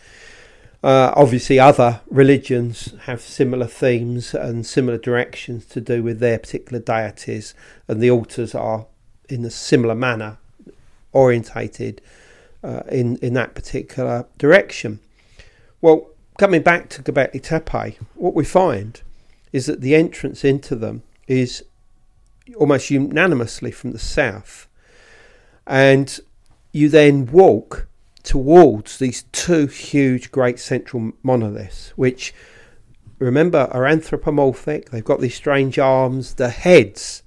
[0.83, 6.79] Uh, obviously, other religions have similar themes and similar directions to do with their particular
[6.79, 7.53] deities,
[7.89, 8.87] and the altars are
[9.29, 10.39] in a similar manner
[11.13, 12.01] orientated
[12.63, 15.01] uh, in in that particular direction.
[15.81, 19.01] Well, coming back to Göbekli Tepe, what we find
[19.53, 21.65] is that the entrance into them is
[22.57, 24.69] almost unanimously from the south,
[25.67, 26.21] and
[26.73, 27.89] you then walk
[28.23, 32.35] towards these two huge, great central monoliths, which
[33.19, 34.91] remember are anthropomorphic.
[34.91, 36.35] They've got these strange arms.
[36.35, 37.23] The heads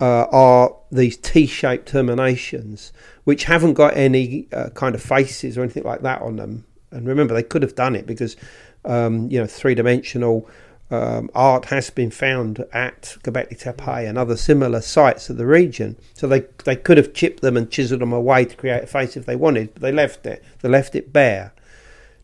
[0.00, 2.92] uh, are these T-shaped terminations,
[3.24, 6.66] which haven't got any uh, kind of faces or anything like that on them.
[6.90, 8.36] And remember, they could have done it because
[8.84, 10.48] um, you know three-dimensional
[10.94, 15.96] um, art has been found at Göbekli Tepe and other similar sites of the region.
[16.14, 19.16] So they they could have chipped them and chiseled them away to create a face
[19.16, 20.44] if they wanted, but they left it.
[20.60, 21.52] They left it bare.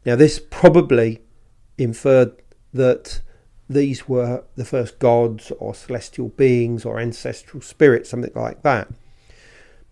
[0.06, 1.20] Now this probably
[1.76, 2.32] inferred
[2.72, 3.20] that
[3.68, 8.88] these were the first gods or celestial beings or ancestral spirits, something like that.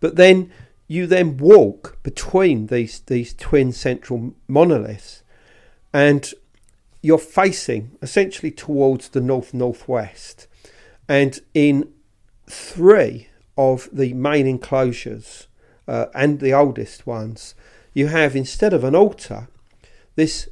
[0.01, 0.53] But then
[0.87, 5.23] you then walk between these these twin central monoliths,
[5.93, 6.33] and
[7.03, 10.47] you're facing essentially towards the north northwest.
[11.09, 11.93] And in
[12.49, 15.47] three of the main enclosures
[15.87, 17.55] uh, and the oldest ones,
[17.95, 19.49] you have instead of an altar,
[20.17, 20.49] this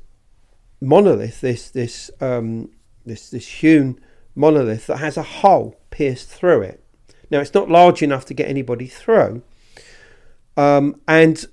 [0.81, 2.71] monolith, this this um,
[3.05, 4.01] this this hewn
[4.35, 6.83] monolith that has a hole pierced through it.
[7.31, 9.43] Now it's not large enough to get anybody through,
[10.57, 11.45] um, and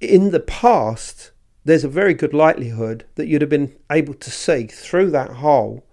[0.00, 1.32] in the past
[1.68, 5.84] there's a very good likelihood that you'd have been able to see through that hole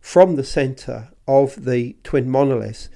[0.00, 2.88] from the centre of the twin monoliths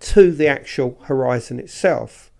[0.00, 2.30] to the actual horizon itself.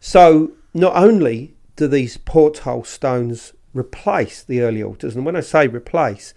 [0.00, 5.14] So not only do these porthole stones replace the early altars?
[5.14, 6.34] And when I say replace,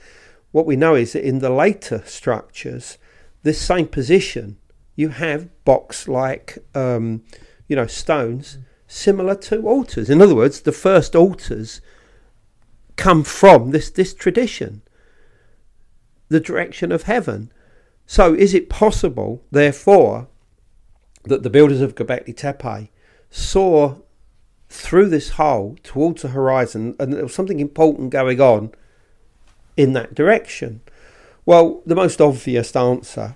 [0.51, 2.99] what we know is that in the later structures,
[3.41, 4.57] this same position,
[4.95, 7.23] you have box-like, um,
[7.67, 8.59] you know, stones
[8.93, 10.09] similar to altars.
[10.09, 11.81] In other words, the first altars
[12.95, 14.81] come from this this tradition,
[16.29, 17.51] the direction of heaven.
[18.05, 20.27] So, is it possible, therefore,
[21.23, 22.89] that the builders of Göbekli Tepe
[23.31, 23.95] saw
[24.69, 28.71] through this hole towards the horizon and there was something important going on
[29.75, 30.81] in that direction?
[31.45, 33.35] Well, the most obvious answer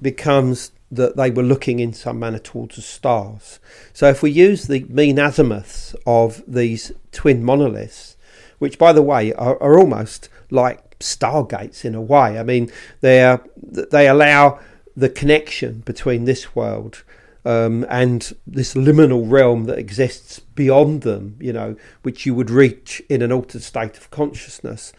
[0.00, 3.58] becomes that they were looking in some manner towards the stars.
[3.92, 8.16] So if we use the mean azimuths of these twin monoliths,
[8.58, 12.38] which by the way are, are almost like stargates in a way.
[12.38, 14.60] I mean, they they allow
[14.96, 17.02] the connection between this world
[17.44, 23.02] um, and this liminal realm that exists beyond them, you know, which you would reach
[23.08, 24.92] in an altered state of consciousness.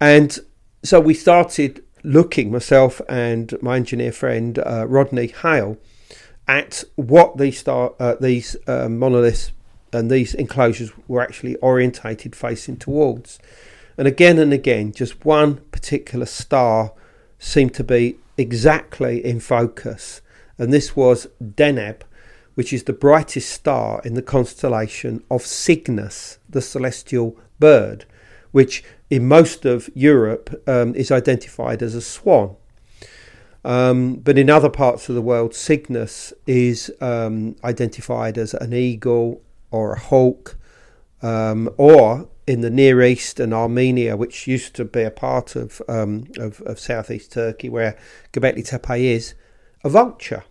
[0.00, 0.38] And
[0.82, 5.76] so we started looking, myself and my engineer friend uh, Rodney Hale,
[6.46, 9.50] at what these star, uh, these uh, monoliths
[9.92, 13.38] and these enclosures were actually orientated facing towards.
[13.96, 16.92] And again and again, just one particular star
[17.38, 20.20] seemed to be exactly in focus.
[20.58, 22.02] And this was Deneb,
[22.54, 28.04] which is the brightest star in the constellation of Cygnus, the celestial bird,
[28.54, 32.54] which in most of Europe um, is identified as a swan.
[33.64, 39.42] Um, but in other parts of the world, Cygnus is um, identified as an eagle
[39.72, 40.56] or a hawk,
[41.20, 45.82] um, or in the Near East and Armenia, which used to be a part of,
[45.88, 47.98] um, of, of southeast Turkey, where
[48.32, 49.34] Göbekli Tepe is,
[49.82, 50.44] a vulture.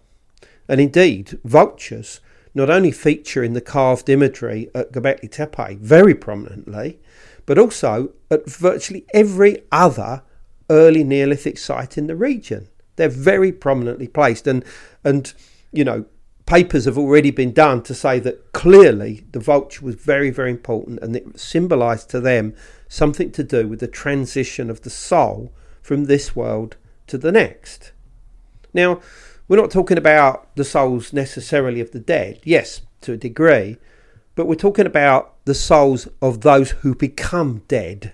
[0.68, 2.20] And indeed, vultures
[2.54, 7.00] not only feature in the carved imagery at Göbekli Tepe very prominently,
[7.45, 10.23] but also at virtually every other
[10.69, 12.67] early Neolithic site in the region.
[12.95, 14.63] They're very prominently placed, and
[15.03, 15.34] and
[15.71, 16.06] you know
[16.45, 20.99] papers have already been done to say that clearly the vulture was very very important,
[21.01, 22.53] and it symbolised to them
[22.88, 25.51] something to do with the transition of the soul
[25.82, 26.77] from this world
[27.08, 27.91] to the next.
[28.73, 29.01] Now,
[29.47, 32.39] we're not talking about the souls necessarily of the dead.
[32.43, 33.77] Yes, to a degree,
[34.36, 38.13] but we're talking about the souls of those who become dead.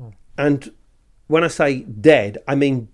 [0.00, 0.12] Oh.
[0.36, 0.72] And
[1.26, 2.88] when I say dead, I mean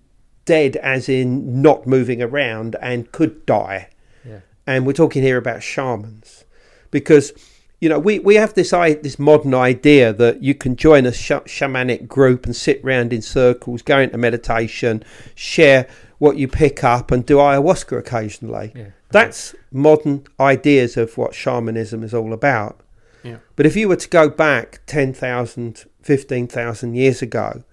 [0.45, 3.89] dead as in not moving around and could die.
[4.25, 4.39] Yeah.
[4.65, 6.43] And we're talking here about shamans.
[6.91, 7.33] Because,
[7.79, 11.31] you know, we, we have this this modern idea that you can join a sh-
[11.45, 15.03] shamanic group and sit round in circles, go into meditation,
[15.35, 15.87] share
[16.19, 18.71] what you pick up, and do ayahuasca occasionally.
[18.75, 18.89] Yeah.
[19.11, 22.81] That's modern ideas of what shamanism is all about.
[23.23, 23.37] Yeah.
[23.55, 27.63] But if you were to go back 10,000, 15,000 years ago,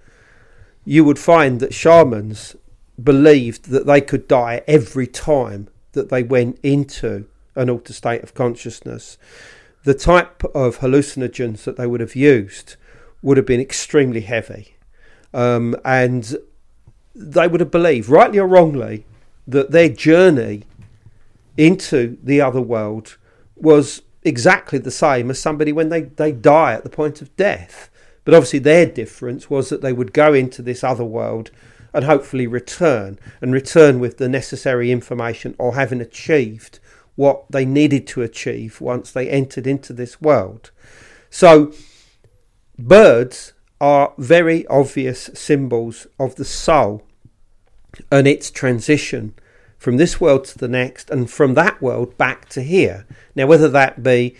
[0.84, 2.56] you would find that shamans
[3.02, 8.34] believed that they could die every time that they went into an altered state of
[8.34, 9.18] consciousness.
[9.84, 12.76] The type of hallucinogens that they would have used
[13.22, 14.76] would have been extremely heavy.
[15.34, 16.36] Um, and
[17.16, 19.06] they would have believed, rightly or wrongly,
[19.46, 20.64] that their journey
[21.56, 23.16] into the other world
[23.54, 27.88] was exactly the same as somebody when they, they die at the point of death.
[28.24, 31.50] But obviously, their difference was that they would go into this other world
[31.94, 36.78] and hopefully return and return with the necessary information or having achieved
[37.14, 40.70] what they needed to achieve once they entered into this world.
[41.30, 41.72] So,
[42.78, 47.05] birds are very obvious symbols of the soul
[48.10, 49.34] and its transition
[49.78, 53.06] from this world to the next, and from that world back to here.
[53.34, 54.34] Now, whether that be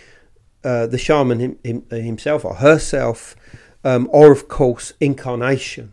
[0.64, 3.36] uh, the shaman him, him, himself or herself,
[3.84, 5.92] um, or of course incarnation.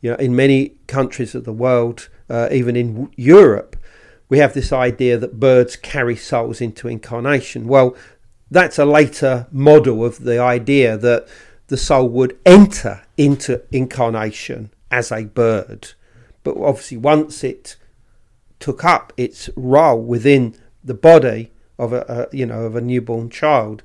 [0.00, 3.76] You know, in many countries of the world, uh, even in Europe,
[4.28, 7.66] we have this idea that birds carry souls into incarnation.
[7.66, 7.96] Well,
[8.50, 11.26] that's a later model of the idea that
[11.66, 15.92] the soul would enter into incarnation as a bird.
[16.44, 17.76] But obviously, once it
[18.60, 23.30] took up its role within the body of a, a you know of a newborn
[23.30, 23.82] child,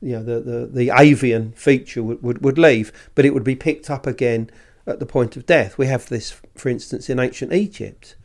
[0.00, 3.56] you know the, the, the avian feature would, would, would leave, but it would be
[3.56, 4.50] picked up again
[4.86, 5.78] at the point of death.
[5.78, 8.16] We have this, for instance, in ancient Egypt.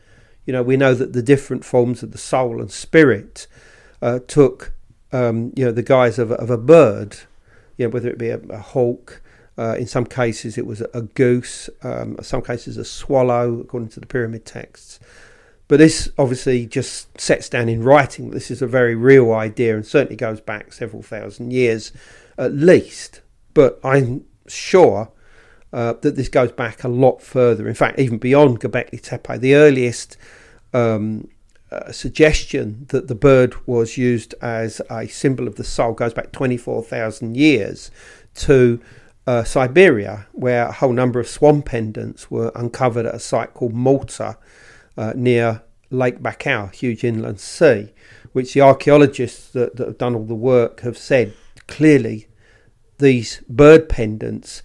[0.45, 3.47] You know, we know that the different forms of the soul and spirit
[4.01, 4.73] uh, took,
[5.11, 7.17] um, you know, the guise of, of a bird,
[7.77, 9.21] you know, whether it be a, a hawk,
[9.57, 13.99] uh, in some cases it was a, goose, um, some cases a swallow, according to
[13.99, 14.99] the pyramid texts.
[15.67, 19.75] But this obviously just sets down in writing that this is a very real idea
[19.75, 21.91] and certainly goes back several thousand years
[22.37, 23.21] at least.
[23.53, 25.11] But I'm sure
[25.73, 27.67] uh, that this goes back a lot further.
[27.67, 30.15] In fact, even beyond Göbekli Tepe, the earliest
[30.73, 31.27] um,
[31.71, 36.31] uh, suggestion that the bird was used as a symbol of the soul goes back
[36.31, 37.91] 24,000 years
[38.35, 38.79] to
[39.27, 43.73] uh, Siberia, where a whole number of swan pendants were uncovered at a site called
[43.73, 44.37] Malta
[44.97, 45.61] uh, near
[45.91, 47.93] Lake Baikal, huge inland sea,
[48.31, 51.33] which the archaeologists that, that have done all the work have said
[51.67, 52.27] clearly
[52.99, 54.63] these bird pendants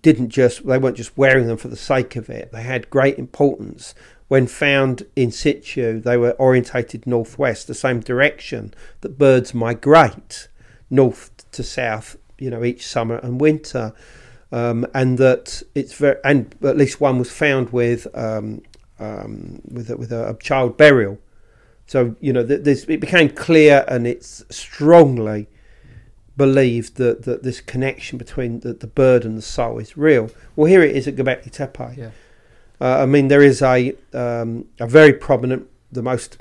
[0.00, 2.52] didn't just they weren't just wearing them for the sake of it.
[2.52, 3.94] They had great importance.
[4.28, 10.48] When found in situ they were orientated northwest the same direction that birds migrate
[10.90, 13.92] north to south you know each summer and winter
[14.52, 18.62] um, and that it's very and at least one was found with um,
[18.98, 21.18] um, with a, with a, a, child burial
[21.86, 25.48] so you know this it became clear and it's strongly
[26.36, 30.30] believed that, that this connection between the, the bird and the soul is real.
[30.56, 31.96] Well, here it is at Göbekli Tepe.
[31.96, 32.10] Yeah.
[32.80, 36.38] Uh, I mean, there is a um, a very prominent, the most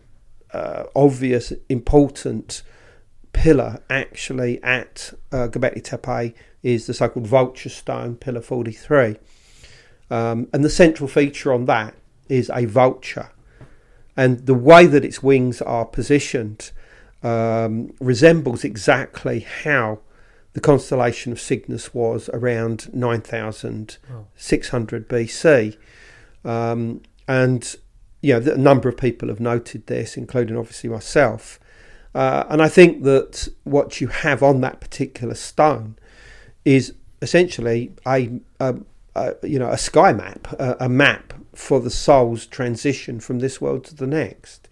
[0.52, 2.64] uh, obvious, important
[3.34, 9.18] pillar actually at uh, Göbekli Tepe is the so-called vulture stone, pillar 43.
[10.10, 11.94] Um, and the central feature on that
[12.30, 13.32] is a vulture.
[14.16, 16.72] And the way that its wings are positioned
[17.24, 20.00] um, resembles exactly how
[20.54, 25.78] the constellation of Cygnus was around 9600 BC.
[26.46, 27.76] Um, and
[28.22, 31.60] you know, a number of people have noted this, including obviously myself.
[32.16, 35.98] Uh, and I think that what you have on that particular stone
[36.64, 38.76] is essentially a, a,
[39.16, 43.60] a you know a sky map, a, a, map for the soul's transition from this
[43.60, 44.70] world to the next.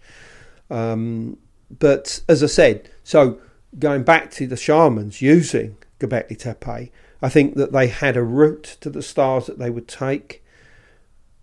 [0.70, 1.38] Um,
[1.78, 3.40] but as I said, so
[3.78, 8.76] going back to the shamans using Göbekli Tepe, I think that they had a route
[8.80, 10.44] to the stars that they would take.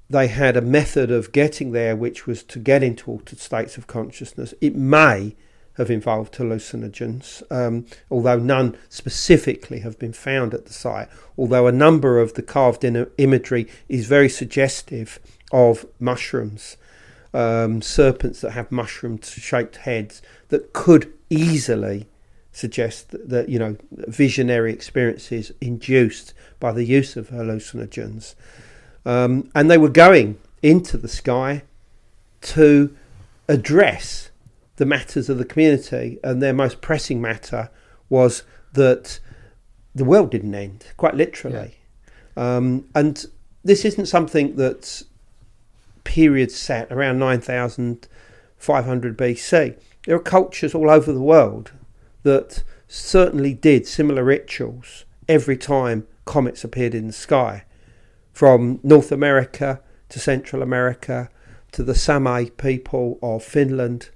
[0.10, 3.88] They had a method of getting there, which was to get into altered states of
[3.88, 4.54] consciousness.
[4.60, 5.36] It may
[5.80, 11.08] have involved hallucinogens, um, although none specifically have been found at the site.
[11.38, 12.84] Although a number of the carved
[13.18, 15.20] imagery is very suggestive
[15.52, 16.78] of mushrooms
[17.34, 22.08] um, serpents that have mushroom shaped heads that could easily
[22.52, 28.36] suggest that, that, you know visionary experiences induced by the use of hallucinogens
[29.06, 31.62] um, and they were going into the sky
[32.42, 32.96] to
[33.48, 34.29] address
[34.80, 37.70] the matters of the community and their most pressing matter
[38.10, 39.20] was that
[39.94, 41.78] the world didn't end quite literally
[42.36, 42.56] yeah.
[42.58, 43.28] um, and
[43.64, 45.04] this isn't something that
[46.04, 49.78] period set around 9500 BC.
[50.06, 51.72] There are cultures all over the world
[52.24, 57.64] that certainly did similar rituals every time comets appeared in the sky,
[58.34, 61.30] from North America to Central America
[61.72, 64.10] to the Sami people of Finland,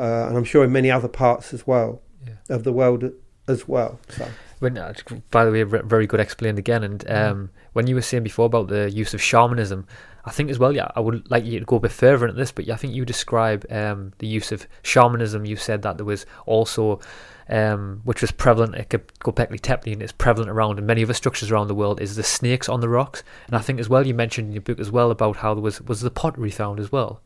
[0.00, 2.34] uh, and I'm sure in many other parts as well yeah.
[2.48, 3.12] of the world
[3.46, 4.00] as well.
[4.08, 4.26] So.
[4.60, 4.94] When, uh,
[5.30, 6.84] by the way, very good explained again.
[6.84, 9.86] And um, when you were saying before about the use of shamanism,
[10.24, 12.36] I think as well, yeah, I would like you to go a bit further into
[12.36, 15.46] this, but yeah, I think you describe um, the use of shamanism.
[15.46, 17.00] You said that there was also,
[17.48, 21.50] um, which was prevalent at Göbekli Tepe and it's prevalent around in many other structures
[21.50, 23.22] around the world, is the snakes on the rocks.
[23.46, 25.62] And I think as well, you mentioned in your book as well about how there
[25.62, 27.22] was was the pottery found as well.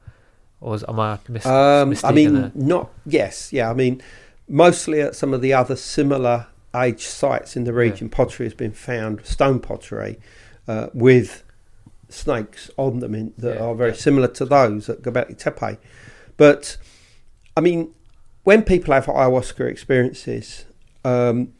[0.64, 2.52] Or was, am I mis- um, I mean, there?
[2.54, 3.68] not yes, yeah.
[3.68, 4.00] I mean,
[4.48, 8.16] mostly at some of the other similar age sites in the region, yeah.
[8.16, 10.18] pottery has been found, stone pottery,
[10.66, 11.44] uh, with
[12.08, 13.96] snakes on them in, that yeah, are very yeah.
[13.96, 15.76] similar to those at Göbekli Tepe.
[16.38, 16.78] But
[17.54, 17.92] I mean,
[18.44, 20.64] when people have ayahuasca experiences,
[21.04, 21.52] um,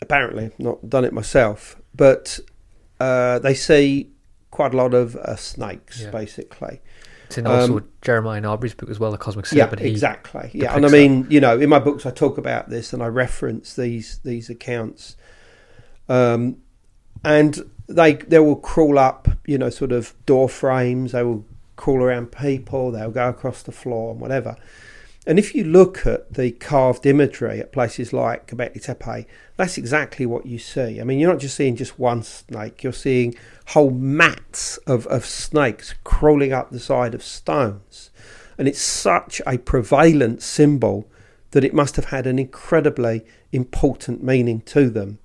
[0.00, 2.38] apparently not done it myself, but
[3.00, 4.12] uh, they see
[4.52, 6.80] quite a lot of uh, snakes basically.
[7.26, 9.82] It's in also um, Jeremiah Narby's book as well, The Cosmic Serpent.
[9.82, 10.50] Yeah, exactly.
[10.52, 13.06] Yeah, and I mean, you know, in my books I talk about this and I
[13.06, 15.16] reference these these accounts.
[16.08, 16.58] Um,
[17.24, 21.12] and they they will crawl up, you know, sort of door frames.
[21.12, 21.44] They will
[21.76, 22.92] crawl around people.
[22.92, 24.56] They'll go across the floor and whatever.
[25.26, 30.24] And if you look at the carved imagery at places like Göbekli Tepe, that's exactly
[30.24, 31.00] what you see.
[31.00, 33.34] I mean, you're not just seeing just one snake, you're seeing
[33.68, 38.10] whole mats of, of snakes crawling up the side of stones.
[38.56, 41.08] And it's such a prevalent symbol
[41.50, 45.18] that it must have had an incredibly important meaning to them.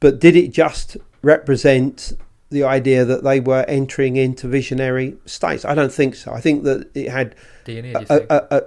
[0.00, 2.12] But did it just represent
[2.50, 5.64] the idea that they were entering into visionary states.
[5.64, 6.32] I don't think so.
[6.32, 7.34] I think that it had
[7.64, 7.64] DNA.
[7.64, 8.30] Do you a, think?
[8.30, 8.62] a, a, a-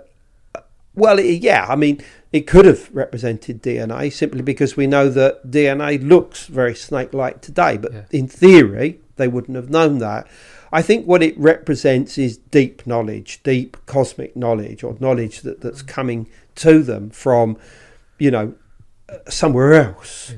[0.96, 1.66] well, it, yeah.
[1.68, 6.76] I mean, it could have represented DNA simply because we know that DNA looks very
[6.76, 7.78] snake-like today.
[7.78, 8.02] But Yeah.
[8.12, 10.28] in theory, they wouldn't have known that.
[10.72, 15.82] I think what it represents is deep knowledge, deep cosmic knowledge, or knowledge that, that's
[15.82, 15.88] mm.
[15.88, 17.58] coming to them from,
[18.20, 18.54] you know,
[19.28, 20.34] somewhere else.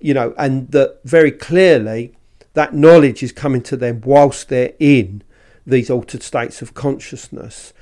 [0.00, 2.12] You know, and that very clearly
[2.54, 5.22] that knowledge is coming to them whilst they're in
[5.66, 7.72] these altered states of consciousness.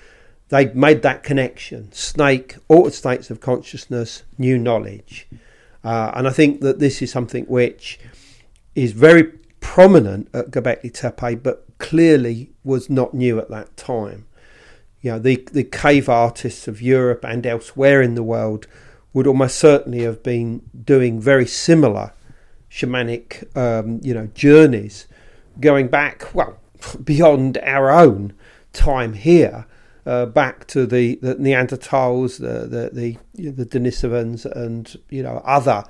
[0.49, 1.91] They made that connection.
[1.93, 5.27] Snake, altered states of consciousness, new knowledge.
[5.83, 7.99] Uh, and I think that this is something which
[8.75, 9.25] is very
[9.61, 14.27] prominent at Göbekli Tepe, but clearly was not new at that time.
[15.01, 18.67] You know, the, the cave artists of Europe and elsewhere in the world
[19.13, 22.13] would almost certainly have been doing very similar
[22.71, 25.07] shamanic, um, you know, journeys,
[25.61, 26.59] going back well
[27.05, 28.33] beyond our own
[28.73, 29.67] time here,
[30.07, 35.23] uh, back to the, the Neanderthals, the the the, you know, the Denisovans, and you
[35.23, 35.85] know other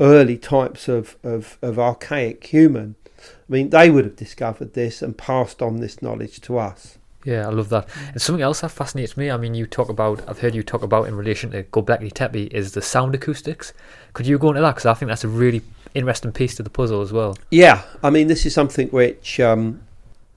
[0.00, 2.94] early types of, of, of archaic human.
[3.18, 6.98] I mean, they would have discovered this and passed on this knowledge to us.
[7.24, 7.88] Yeah, I love that.
[8.12, 10.82] And something else that fascinates me, I mean, you talk about, I've heard you talk
[10.82, 13.72] about in relation to Göbekli Tepe, is the sound acoustics.
[14.12, 14.72] Could you go into that?
[14.76, 15.62] Because I think that's a really
[15.94, 17.36] interesting piece to the puzzle as well.
[17.50, 19.80] Yeah, I mean, this is something which, um,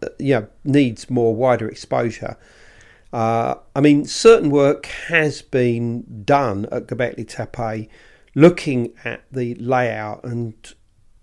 [0.01, 2.37] uh, yeah, needs more wider exposure.
[3.11, 7.89] Uh, I mean, certain work has been done at Göbekli Tepe,
[8.35, 10.53] looking at the layout and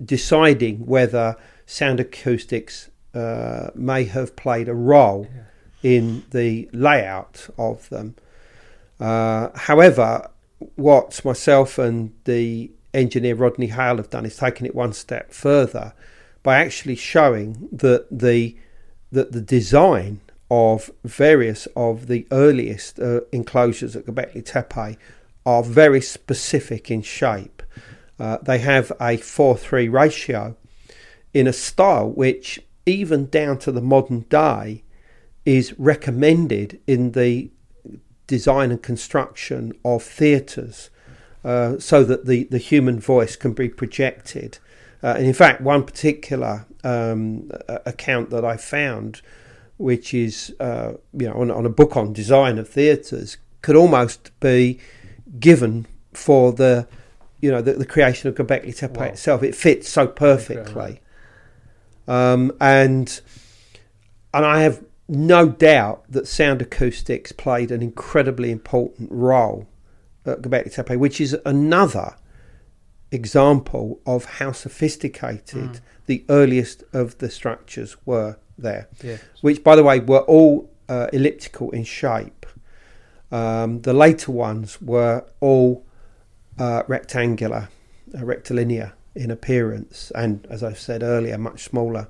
[0.05, 5.29] deciding whether sound acoustics uh, may have played a role
[5.83, 8.17] in the layout of them.
[8.99, 10.29] Uh, however,
[10.75, 15.93] what myself and the engineer Rodney Hale have done is taken it one step further
[16.43, 18.57] by actually showing that the
[19.13, 20.21] that the design
[20.51, 24.99] of various of the earliest uh, enclosures at Göbekli Tepe
[25.45, 27.63] are very specific in shape.
[28.19, 30.57] Uh, they have a 4-3 ratio
[31.35, 34.83] in a style which even down to the modern day
[35.45, 37.51] is recommended in the
[38.27, 40.91] design and construction of theatres
[41.45, 44.59] uh, so that the, the human voice can be projected.
[45.03, 47.51] Uh, and in fact, one particular um,
[47.85, 49.23] account that I found,
[49.79, 54.31] which is uh, you know on, on a book on design of theatres, could almost
[54.41, 54.79] be
[55.39, 56.87] given for the
[57.41, 59.05] you know the, the creation of Göbekli Tepe Wow.
[59.07, 59.43] itself.
[59.43, 61.01] It fits so perfectly,
[62.09, 63.21] um, and
[64.33, 69.69] and I have no doubt that sound acoustics played an incredibly important role
[70.25, 72.17] at Göbekli Tepe, which is another
[73.13, 79.17] example of how sophisticated the earliest of the structures were there, Yeah.
[79.41, 82.47] which, by the way, were all uh, elliptical in shape.
[83.33, 85.85] Um, the later ones were all
[86.59, 87.69] uh, rectangular,
[88.17, 92.09] uh, rectilinear in appearance, and as I said earlier, much smaller.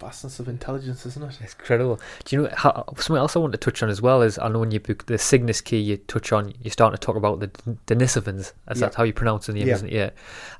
[0.00, 1.38] Vastness of intelligence, isn't it?
[1.42, 2.00] It's incredible.
[2.24, 4.48] Do you know how, something else I want to touch on as well is I
[4.48, 7.40] know in your book the Cygnus key you touch on you're starting to talk about
[7.40, 7.48] the
[7.86, 8.86] Denisovans as Yeah.
[8.86, 9.74] that's how you pronounce the name, Yeah.
[9.74, 9.92] isn't it?
[9.92, 10.10] Yeah.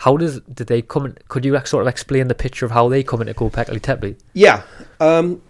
[0.01, 1.07] How does did they come?
[1.07, 4.17] In, could you sort of explain the picture of how they come into Göbekli Tepe?
[4.35, 4.63] Yeah,
[5.01, 5.41] um,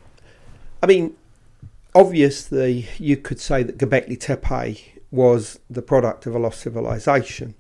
[0.83, 1.15] I mean,
[1.95, 7.55] obviously, you could say that Göbekli Tepe was the product of a lost civilization.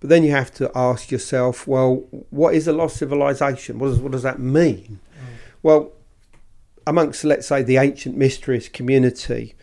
[0.00, 3.78] But then you have to ask yourself, well, what is a lost civilization?
[3.78, 4.98] What does, what does that mean?
[5.66, 5.94] Well,
[6.86, 9.56] amongst, let's say, the ancient mysteries community,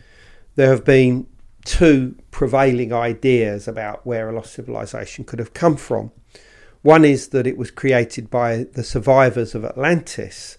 [0.54, 1.26] there have been
[1.64, 6.12] two prevailing ideas about where a lost civilization could have come from.
[6.82, 10.58] One is that it was created by the survivors of Atlantis,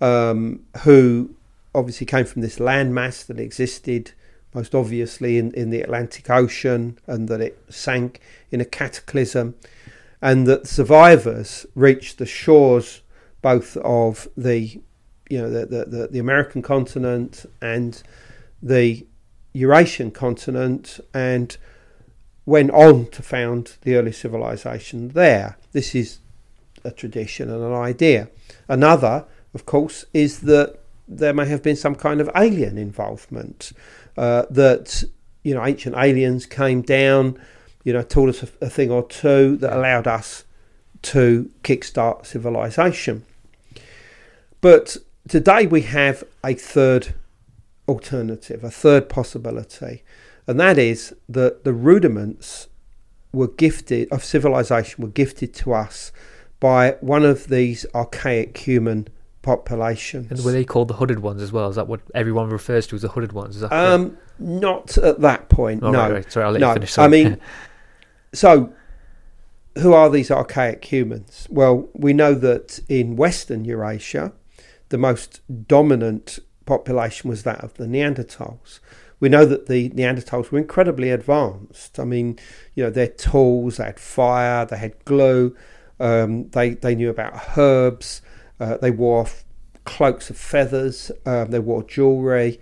[0.00, 1.34] um, who
[1.74, 4.12] obviously came from this landmass that existed
[4.54, 8.20] most obviously in, in the Atlantic Ocean and that it sank
[8.52, 9.56] in a cataclysm,
[10.22, 13.02] and that survivors reached the shores
[13.42, 14.80] both of the
[15.30, 18.02] you know the, the, the, American continent and
[18.62, 19.06] the
[19.52, 21.56] Eurasian continent and
[22.46, 25.58] went on to found the early civilization there.
[25.72, 26.18] This is
[26.82, 28.30] a tradition and an idea.
[28.68, 33.72] Another, of course, is that there may have been some kind of alien involvement.
[34.16, 35.04] Uh, that
[35.42, 37.38] you know, ancient aliens came down,
[37.84, 40.44] you know, taught us a, a thing or two that allowed us
[41.02, 43.24] to kickstart civilization.
[44.60, 44.96] But
[45.28, 47.14] today we have a third
[47.86, 50.02] alternative, a third possibility,
[50.46, 52.68] and that is that the rudiments
[53.32, 56.12] were gifted of civilization were gifted to us
[56.60, 59.06] by one of these archaic human
[59.42, 60.30] populations.
[60.30, 61.68] And were they called the hooded ones as well?
[61.68, 63.62] Is that what everyone refers to as the hooded ones?
[63.62, 65.82] Um, not at that point.
[65.82, 65.98] Oh, no.
[65.98, 66.32] right, right.
[66.32, 66.68] Sorry, I'll let no.
[66.68, 66.98] you finish.
[66.98, 67.40] I mean,
[68.32, 68.72] so
[69.80, 71.46] who are these archaic humans?
[71.50, 74.32] Well, we know that in Western Eurasia,
[74.88, 78.80] the most dominant population was that of the Neanderthals.
[79.20, 81.98] We know that the Neanderthals were incredibly advanced.
[81.98, 82.38] I mean,
[82.74, 85.56] you know, their tools, they had fire, they had glue,
[85.98, 88.22] um, they, they knew about herbs,
[88.60, 89.44] uh, they wore f-
[89.84, 92.60] cloaks of feathers, um, they wore jewellery,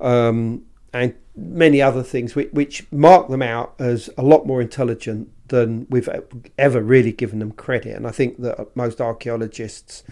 [0.00, 5.28] um, and many other things which, which mark them out as a lot more intelligent
[5.48, 6.08] than we've
[6.56, 7.96] ever really given them credit.
[7.96, 10.04] And I think that most archaeologists,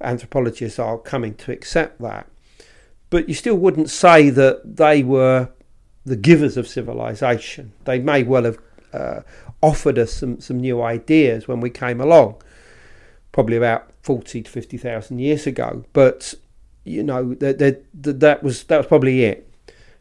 [0.00, 2.28] anthropologists are coming to accept that.
[3.10, 5.50] But you still wouldn't say that they were
[6.04, 7.72] the givers of civilization.
[7.84, 8.58] They may well have
[8.92, 9.20] uh,
[9.62, 12.42] offered us some, some new ideas when we came along,
[13.32, 15.84] probably about 40 to 50,000 years ago.
[15.92, 16.34] But,
[16.84, 19.50] you know, that, that, was, that was probably it.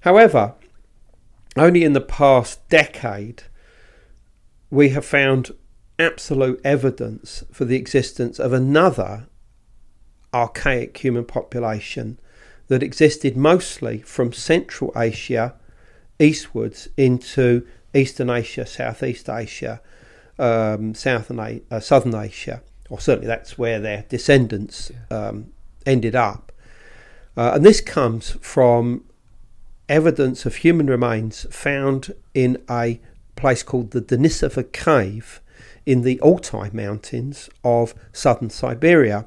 [0.01, 0.53] However,
[1.57, 3.43] only in the past decade,
[4.69, 5.51] we have found
[5.99, 9.27] absolute evidence for the existence of another
[10.33, 12.19] archaic human population
[12.67, 15.55] that existed mostly from Central Asia
[16.19, 19.81] eastwards into Eastern Asia, Southeast Asia,
[20.37, 25.53] um, Southern A- uh, Southern Asia, or certainly that's where their descendants um,
[25.85, 26.51] ended up.
[27.35, 29.05] Uh, and this comes from
[29.87, 32.99] evidence of human remains found in a
[33.37, 35.41] place called the Denisova Cave
[35.85, 39.25] in the Altai Mountains of southern Siberia.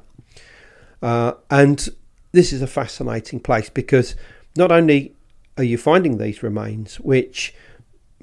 [1.01, 1.89] Uh, and
[2.31, 4.15] this is a fascinating place because
[4.55, 5.15] not only
[5.57, 7.53] are you finding these remains, which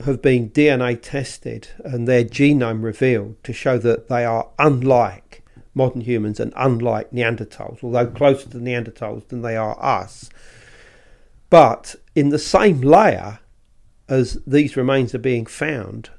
[0.04, 5.42] have been DNA tested and their genome revealed to show that they are unlike
[5.74, 10.30] modern humans and unlike Neanderthals, although closer to Neanderthals than they are us.
[11.50, 13.40] But in the same layer
[14.08, 16.10] as these remains are being found,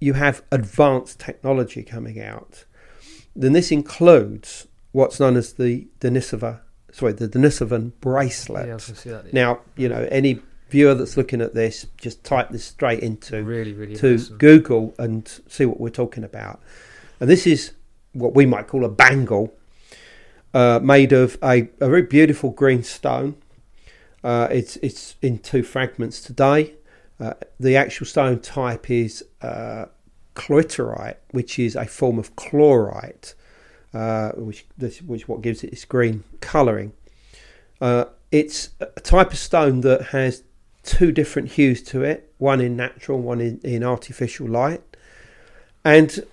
[0.00, 2.64] you have advanced technology coming out.
[3.34, 8.66] Then this includes what's known as the Denisova, sorry, the Denisovan bracelet.
[8.66, 9.30] Yeah, gonna say.
[9.32, 10.40] Now, you know, any
[10.70, 14.38] viewer that's looking at this, just type this straight into really, really to awesome.
[14.38, 16.60] Google and see what we're talking about.
[17.20, 17.72] And this is
[18.12, 19.54] what we might call a bangle,
[20.54, 23.36] uh, made of a, a very beautiful green stone.
[24.24, 26.74] Uh, it's it's in two fragments today.
[27.22, 29.84] Uh, the actual stone type is uh,
[31.30, 33.34] which is a form of chlorite,
[33.94, 36.92] uh, which this, which what gives it its green colouring.
[37.80, 40.42] Uh, it's a type of stone that has
[40.82, 44.82] two different hues to it, one in natural, one in, in artificial light.
[45.84, 46.24] And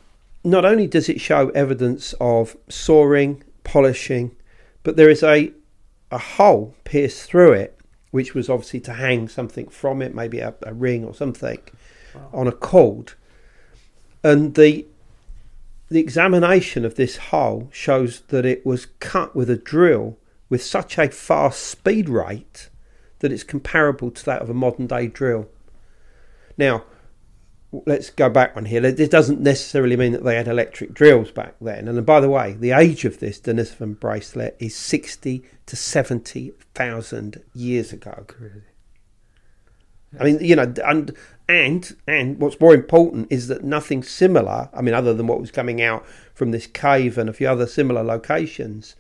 [0.44, 4.36] not only does it show evidence of sawing, polishing,
[4.82, 5.54] but there is a,
[6.10, 7.79] a hole pierced through it,
[8.12, 11.60] which was obviously to hang something from it, maybe a, a ring or something,
[12.34, 13.14] on a cord.
[14.24, 14.86] And the
[15.90, 20.98] the examination of this hole shows that it was cut with a drill with such
[21.00, 22.70] a fast speed rate
[23.20, 25.48] that it's comparable to that of a modern day drill.
[26.58, 26.84] Now,
[27.72, 28.82] let's go back one here.
[28.92, 31.88] This doesn't necessarily mean that they had electric drills back then.
[31.88, 37.94] And by the way, the age of this Denisovan bracelet is 60 to 70,000 years
[37.94, 38.26] ago.
[40.20, 41.16] I mean, you know, and
[41.48, 44.70] and and what's more important is that nothing similar.
[44.74, 47.68] I mean, other than what was coming out from this cave and a few other
[47.68, 48.96] similar locations,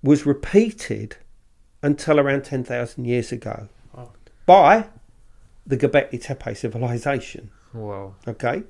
[0.00, 1.16] was repeated
[1.82, 4.12] until around ten thousand years ago Wow.
[4.46, 4.86] by
[5.70, 7.50] the Göbekli Tepe civilization.
[7.72, 8.14] Wow.
[8.26, 8.64] Okay.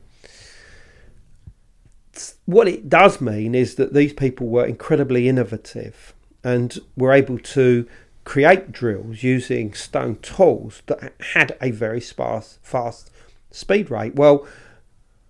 [2.44, 7.86] What it does mean is that these people were incredibly innovative and were able to
[8.24, 13.10] create drills using stone tools that had a very sparse, fast
[13.50, 14.14] speed rate.
[14.14, 14.46] Well,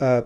[0.01, 0.23] uh,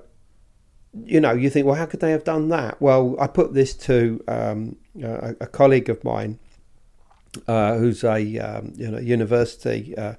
[1.05, 2.81] you know, you think, well, how could they have done that?
[2.81, 6.39] Well, I put this to um, a, a colleague of mine
[7.49, 9.97] uh, who's a um, you know university.
[9.97, 10.15] Uh,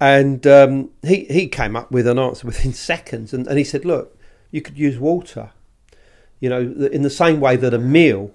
[0.00, 3.84] and um, he he came up with an answer within seconds, and, and he said,
[3.84, 4.16] "Look,
[4.50, 5.50] you could use water,
[6.40, 8.32] you know, in the same way that a mill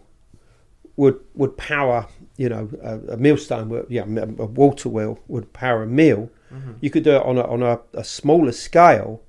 [0.95, 2.07] would would power,
[2.38, 3.18] you know, a, a
[3.89, 6.30] yeah, a water wheel would power a mill.
[6.82, 9.22] You could do it on a on a, a smaller scale,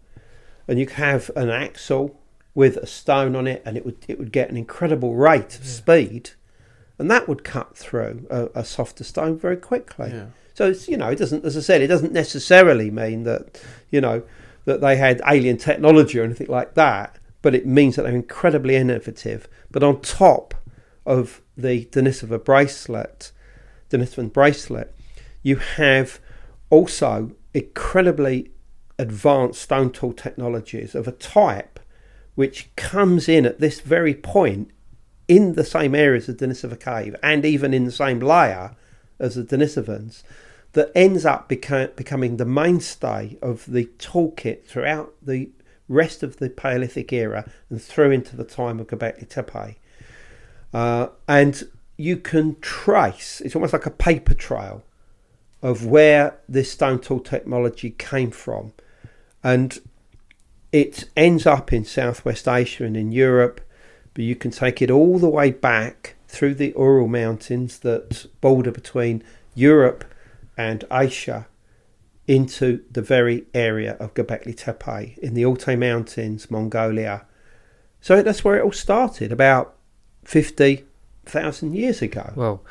[0.66, 2.18] and you could have an axle
[2.54, 5.64] with a stone on it, and it would it would get an incredible rate of
[5.66, 6.30] speed,
[6.98, 10.10] and that would cut through a, a softer stone very quickly.
[10.10, 10.26] Yeah.
[10.54, 14.00] So it's you know it doesn't as I said it doesn't necessarily mean that you
[14.00, 14.22] know
[14.64, 18.76] that they had alien technology or anything like that, but it means that they're incredibly
[18.76, 19.48] innovative.
[19.70, 20.54] But on top
[21.04, 23.32] of the Denisova bracelet,
[23.90, 24.94] Denisovan bracelet,
[25.42, 26.20] you have
[26.70, 28.52] also incredibly
[28.98, 31.80] advanced stone tool technologies of a type
[32.34, 34.70] which comes in at this very point
[35.28, 38.76] in the same areas of Denisova cave and even in the same layer
[39.22, 40.22] as the Denisovans
[40.72, 45.50] that ends up beca- becoming the mainstay of the toolkit throughout the
[45.88, 49.76] rest of the Paleolithic era and through into the time of Göbekli Tepe.
[50.74, 54.82] Uh, and you can trace, it's almost like a paper trail
[55.62, 58.72] of where this stone tool technology came from.
[59.44, 59.78] And
[60.72, 63.60] it ends up in Southwest Asia and in Europe,
[64.14, 68.72] but you can take it all the way back through the Ural Mountains that border
[68.72, 69.22] between
[69.54, 70.02] Europe
[70.56, 71.46] and Asia
[72.26, 77.26] into the very area of Göbekli Tepe in the Altai Mountains, Mongolia.
[78.00, 79.74] So that's where it all started, about
[80.24, 82.32] 50,000 years ago.
[82.34, 82.64] Well,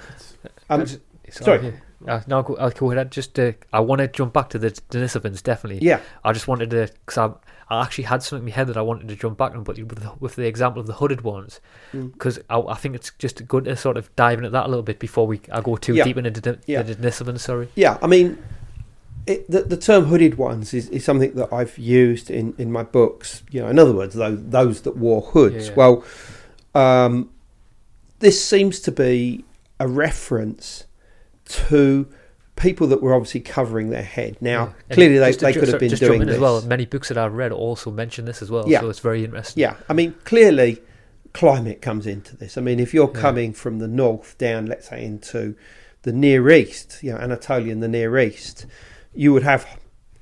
[0.69, 0.85] Um,
[1.29, 1.73] sorry.
[2.07, 3.11] Uh, no, I'll go ahead.
[3.11, 5.85] Just, uh, I want to jump back to the Denisovans, definitely.
[5.85, 5.99] Yeah.
[6.23, 7.31] I just wanted to, because I,
[7.71, 9.77] I actually had something in my head that I wanted to jump back on, but
[9.77, 11.59] with the, with the example of the hooded ones,
[11.93, 12.11] Mm.
[12.13, 14.83] because I, I think it's just good to sort of dive into that a little
[14.83, 16.03] bit before we I go too Yeah.
[16.03, 16.81] deep into the, Yeah.
[16.83, 17.39] the.
[17.39, 17.69] Sorry.
[17.75, 18.37] Yeah, I mean,
[19.25, 22.83] it, the, the term hooded ones is, is something that I've used in, in my
[22.83, 23.43] books.
[23.51, 25.69] You know, in other words, those, those that wore hoods.
[25.69, 25.73] Yeah.
[25.75, 26.03] Well,
[26.75, 27.29] um,
[28.19, 29.45] this seems to be
[29.79, 30.85] a reference
[31.45, 32.07] to
[32.61, 34.37] people that were obviously covering their head.
[34.39, 34.93] Now, Yeah.
[34.95, 36.35] Clearly they, they ju- could have been just doing this.
[36.35, 36.61] as well.
[36.61, 38.81] Many books that I've read also mention this as well, Yeah.
[38.81, 39.59] so it's very interesting.
[39.61, 40.81] Yeah, I mean, clearly
[41.33, 42.57] climate comes into this.
[42.57, 43.19] I mean, if you're Yeah.
[43.21, 45.55] coming from the north down, let's say, into
[46.03, 48.65] the Near East, you know, Anatolia and the Near East,
[49.13, 49.65] you would have,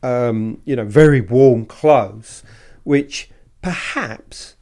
[0.02, 2.44] um, you know, very warm clothes,
[2.84, 3.30] which
[3.62, 4.56] perhaps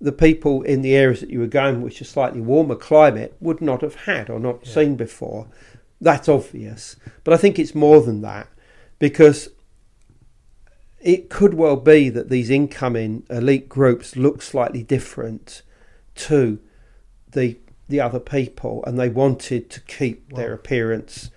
[0.00, 3.60] the people in the areas that you were going, which are slightly warmer climate, would
[3.60, 4.72] not have had or not Yeah.
[4.74, 5.48] seen before.
[6.00, 6.96] That's obvious.
[7.24, 8.48] But I think it's more than that
[8.98, 9.48] because
[11.00, 15.62] it could well be that these incoming elite groups look slightly different
[16.16, 16.58] to
[17.30, 21.30] the the other people, and they wanted to keep their appearance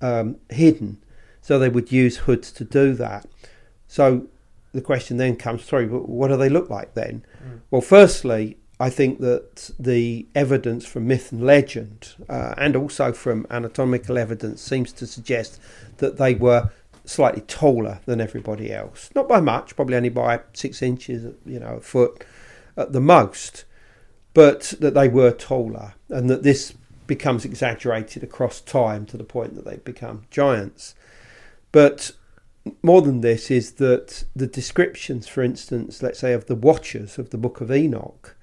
[0.00, 1.00] um, hidden,
[1.40, 3.26] so they would use hoods to do that.
[3.86, 4.26] So
[4.72, 7.24] the question then comes through: what do they look like then?
[7.70, 13.46] Well, firstly, I think that the evidence from myth and legend, uh, and also from
[13.48, 15.58] anatomical evidence, seems to suggest
[15.96, 16.70] that they were
[17.06, 19.08] slightly taller than everybody else.
[19.14, 22.26] Not by much, probably only by six inches, you know, a foot
[22.76, 23.64] at the most,
[24.34, 26.74] but that they were taller, and that this
[27.06, 30.94] becomes exaggerated across time to the point that they become giants.
[31.72, 32.12] But
[32.82, 37.30] more than this is that the descriptions, for instance, let's say of the Watchers of
[37.30, 38.33] the Book of Enoch,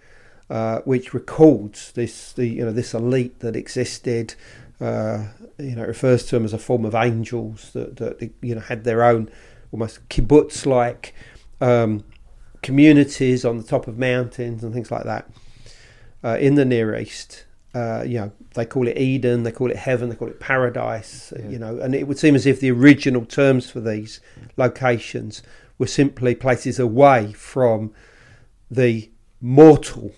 [0.52, 4.36] uh, which records this, the you know, this elite that existed.
[4.82, 5.28] Uh,
[5.58, 8.60] you know, it refers to them as a form of angels that, that you know
[8.60, 9.30] had their own
[9.72, 11.16] almost kibbutz-like
[11.62, 12.04] um,
[12.62, 15.30] communities on the top of mountains and things like that
[16.22, 17.46] uh, in the Near East.
[17.74, 21.32] Uh, you know, they call it Eden, they call it heaven, they call it paradise.
[21.40, 21.48] Yeah.
[21.48, 24.20] You know, and it would seem as if the original terms for these
[24.58, 25.42] locations
[25.78, 27.94] were simply places away from
[28.70, 30.12] the mortal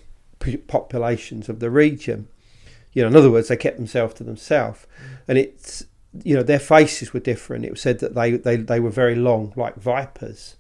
[0.68, 2.28] populations of the region.
[2.94, 4.86] You know, in other words, they kept themselves to themselves,
[5.28, 5.86] and it's
[6.24, 7.66] you know their faces were different.
[7.66, 10.56] It was said that they they, they were very long, like vipers.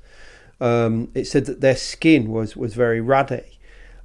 [0.60, 3.60] Um, it said that their skin was was very ruddy.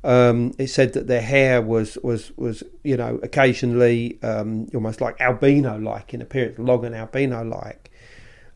[0.05, 5.21] Um, it said that their hair was was was you know occasionally um, almost like
[5.21, 7.91] albino like in appearance, long and albino like.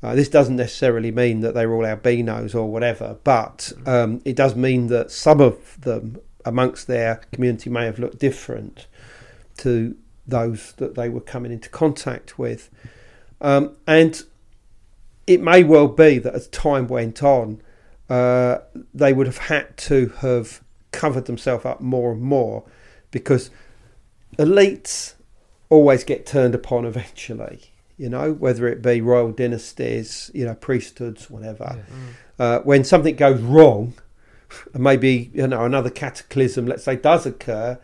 [0.03, 4.35] Uh, this doesn't necessarily mean that they were all albinos or whatever, but um, it
[4.35, 8.87] does mean that some of them amongst their community may have looked different
[9.59, 12.71] to those that they were coming into contact with.
[13.41, 14.23] Um, and
[15.27, 17.61] it may well be that as time went on,
[18.09, 18.59] uh,
[18.93, 22.65] they would have had to have covered themselves up more and more
[23.11, 23.51] because
[24.39, 25.15] elites
[25.69, 31.31] always get turned upon eventually, you know, whether it be royal dynasties, you know, priesthoods,
[31.31, 31.85] whatever.
[32.39, 33.95] Uh, when something goes wrong,
[34.75, 37.79] and maybe, you know, another cataclysm, let's say, does occur,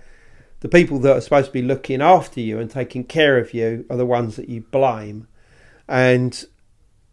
[0.61, 3.85] the people that are supposed to be looking after you and taking care of you
[3.89, 5.29] are the ones that you blame.
[5.89, 6.45] And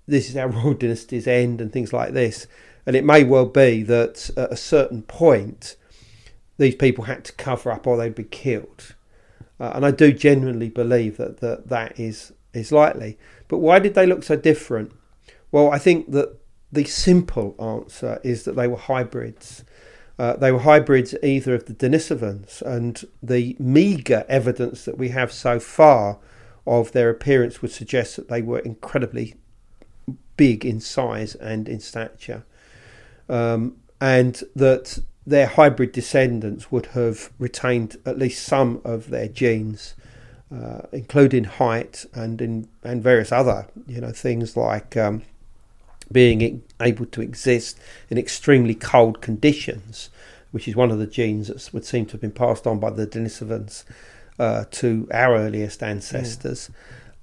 [0.07, 2.47] this is how royal dynasties end and things like this.
[2.85, 5.75] And it may well be that at a certain point,
[6.57, 8.95] these people had to cover up or they'd be killed.
[9.59, 13.17] Uh, and I do genuinely believe that, that that is, is likely.
[13.47, 14.91] But why did they look so different?
[15.51, 16.37] Well, I think that
[16.75, 19.63] the simple answer is that they were hybrids.
[20.17, 25.31] Uh, they were hybrids either of the Denisovans, and the meagre evidence that we have
[25.31, 26.19] so far
[26.67, 29.35] of their appearance would suggest that they were incredibly
[30.37, 32.45] big in size and in stature,
[33.29, 39.95] um, and that their hybrid descendants would have retained at least some of their genes,
[40.53, 45.23] uh, including height and in and various other you know things like um,
[46.11, 47.79] being able to exist
[48.09, 50.09] in extremely cold conditions,
[50.51, 52.89] which is one of the genes that would seem to have been passed on by
[52.89, 53.83] the Denisovans
[54.39, 56.69] uh, to our earliest ancestors.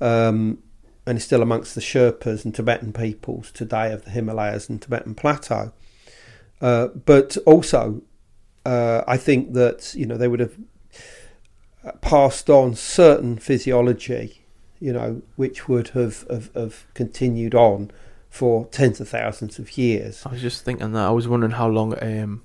[0.01, 0.59] Um,
[1.05, 5.17] and is still amongst the Sherpas and Tibetan peoples today of the Himalayas and Tibetan
[5.17, 5.73] Plateau.
[6.61, 8.03] Uh, but also,
[8.65, 10.57] uh, I think that you know they would have
[12.01, 14.43] passed on certain physiology,
[14.81, 17.91] you know, which would have, have, have continued on
[18.33, 20.25] for tens of thousands of years.
[20.25, 21.07] I was just thinking that.
[21.07, 22.43] I was wondering how long um,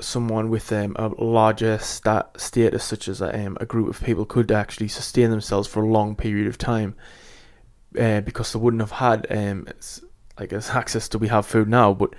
[0.00, 4.50] someone with um, a larger stat status, such as um, a group of people, could
[4.50, 6.96] actually sustain themselves for a long period of time,
[7.96, 9.68] uh, because they wouldn't have had um,
[10.36, 12.12] like as access to we have food now, but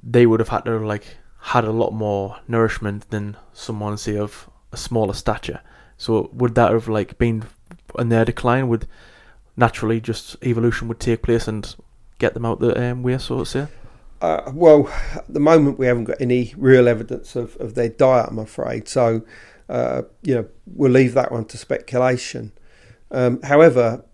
[0.00, 4.48] they would have had to like had a lot more nourishment than someone say of
[4.70, 5.60] a smaller stature.
[5.96, 7.42] So would that have like been
[7.98, 8.68] in their decline?
[8.68, 8.86] Would
[9.60, 11.76] naturally just evolution would take place and
[12.18, 13.66] get them out the um, way, so to say?
[14.20, 18.28] Uh, well, at the moment we haven't got any real evidence of, of their diet,
[18.30, 18.88] I'm afraid.
[18.88, 19.22] So,
[19.68, 22.52] uh, you know, we'll leave that one to speculation.
[23.10, 24.04] Um, however,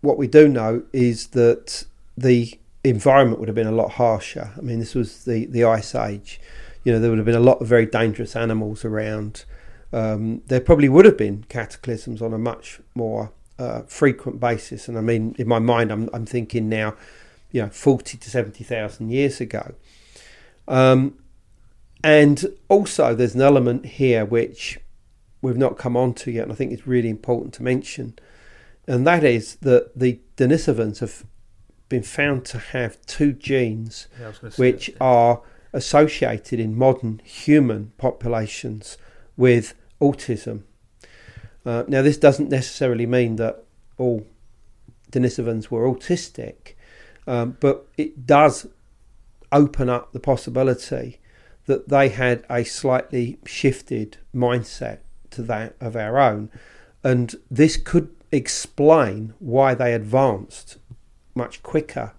[0.00, 1.84] what we do know is that
[2.16, 4.52] the environment would have been a lot harsher.
[4.56, 6.40] I mean, this was the, the ice age.
[6.84, 9.44] You know, there would have been a lot of very dangerous animals around.
[9.92, 14.88] Um, there probably would have been cataclysms on a much more uh, frequent basis.
[14.88, 16.94] And I mean, in my mind, I'm, I'm thinking now,
[17.50, 19.74] you know, 40 to 70,000 years ago.
[20.68, 21.18] Um,
[22.04, 24.80] and also, there's an element here which
[25.40, 28.14] we've not come on to yet, and I think it's really important to mention,
[28.86, 31.24] and that is that the Denisovans have
[31.88, 35.42] been found to have two genes Yeah, which are
[35.72, 38.96] associated in modern human populations
[39.36, 40.62] with autism.
[41.64, 43.62] Uh, now, this doesn't necessarily mean that
[43.98, 44.26] all
[45.10, 46.74] Denisovans were autistic,
[47.26, 48.66] um, but it does
[49.52, 51.20] open up the possibility
[51.66, 54.98] that they had a slightly shifted mindset
[55.30, 56.50] to that of our own.
[57.04, 60.78] And this could explain why they advanced
[61.34, 62.12] much quicker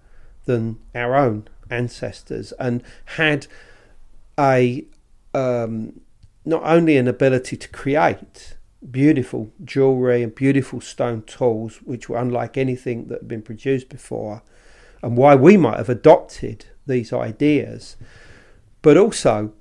[0.44, 2.82] than our own ancestors and
[3.16, 3.46] had
[4.38, 4.84] a
[5.32, 6.00] um,
[6.44, 8.56] not only an ability to create
[8.90, 14.42] beautiful jewelry and beautiful stone tools, which were unlike anything that had been produced before,
[15.02, 17.96] and why we might have adopted these ideas,
[18.82, 19.52] but also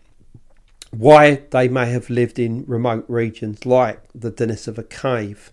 [0.91, 5.51] why they may have lived in remote regions like the Denisova cave,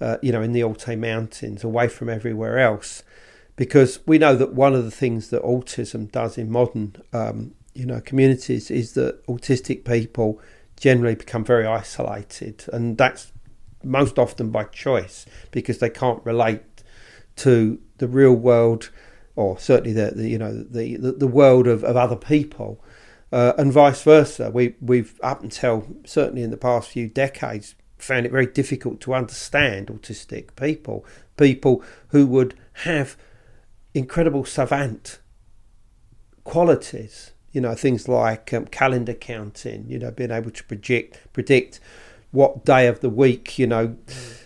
[0.00, 3.02] uh, you know, in the Altai Mountains, away from everywhere else.
[3.56, 7.86] Because we know that one of the things that autism does in modern, um, you
[7.86, 10.40] know, communities is that autistic people
[10.80, 13.32] generally become very isolated, and that's
[13.84, 16.62] most often by choice because they can't relate
[17.36, 18.90] to the real world,
[19.36, 22.82] or certainly the, the you know the, the, world of, of other people,
[23.30, 24.50] uh, and vice versa.
[24.50, 29.14] We we've up until certainly in the past few decades found it very difficult to
[29.14, 31.04] understand autistic people,
[31.36, 32.54] people who would
[32.84, 33.16] have
[33.92, 35.18] incredible savant
[36.44, 41.80] qualities you know things like um, calendar counting you know being able to predict predict
[42.32, 43.96] what day of the week you know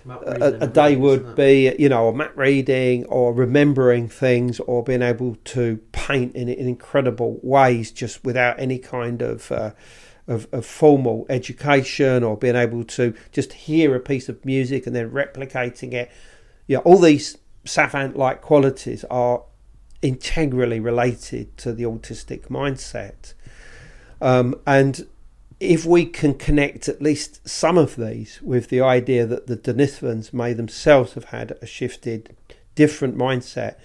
[0.09, 5.03] a, a day would be you know or map reading or remembering things or being
[5.03, 9.73] able to paint in, in incredible ways just without any kind of, uh,
[10.27, 14.97] of of formal education or being able to just hear a piece of music and
[14.97, 16.11] then replicating it.
[16.67, 17.37] Yeah all these
[17.67, 19.43] savant like qualities are
[20.05, 23.33] integrally related to the autistic mindset.
[24.21, 25.07] Um, and
[25.59, 30.35] if we can connect at least some of these with the idea that the Denisovans
[30.35, 32.37] may themselves have had a shifted,
[32.75, 33.77] different mindset,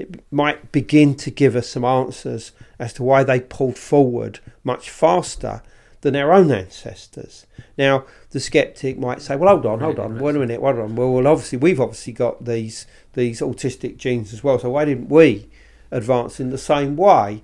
[0.00, 2.50] it might begin to give us some answers
[2.80, 5.62] as to why they pulled forward much faster
[6.00, 7.46] than our own ancestors.
[7.76, 10.96] Now, the skeptic might say, "Well, hold on, hold on, wait a minute, hold on.
[10.96, 14.58] Well, well, obviously, we've obviously got these these autistic genes as well.
[14.58, 15.48] So why didn't we
[15.90, 17.42] advance in the same way?"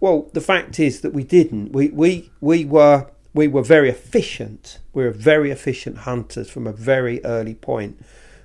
[0.00, 1.72] Well, the fact is that we didn't.
[1.72, 4.78] We we we were we were very efficient.
[4.92, 8.04] We were very efficient hunters from a very early point.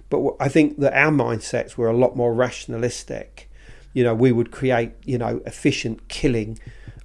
[0.10, 3.50] But I think that our mindsets were a lot more rationalistic.
[3.94, 6.60] You know, we would create you know efficient killing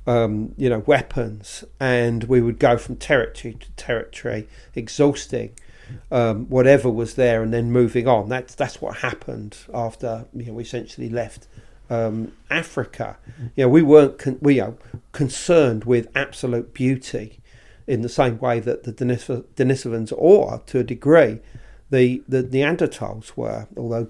[0.06, 5.52] um, you know, weapons, and we would go from territory to territory, exhausting
[6.10, 8.28] um, whatever was there, and then moving on.
[8.28, 11.46] That's that's what happened after you know we essentially left
[11.90, 13.18] um, Africa.
[13.56, 14.74] You know, we weren't con- we are
[15.12, 17.40] concerned with absolute beauty
[17.86, 19.26] in the same way that the Denis-
[19.56, 21.40] Denisovans, or to a degree,
[21.90, 24.08] the the Neanderthals were, although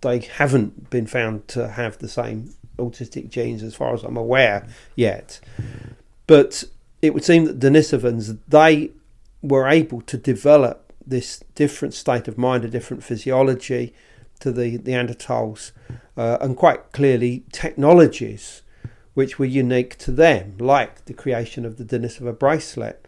[0.00, 4.66] they haven't been found to have the same autistic genes as far as I'm aware
[4.94, 5.40] yet.
[6.26, 6.64] But
[7.02, 8.90] it would seem that Denisovans they
[9.42, 13.94] were able to develop this different state of mind, a different physiology
[14.40, 15.72] to the Neanderthals,
[16.16, 18.62] uh, and quite clearly technologies
[19.14, 23.04] which were unique to them, like the creation of the Denisova bracelet.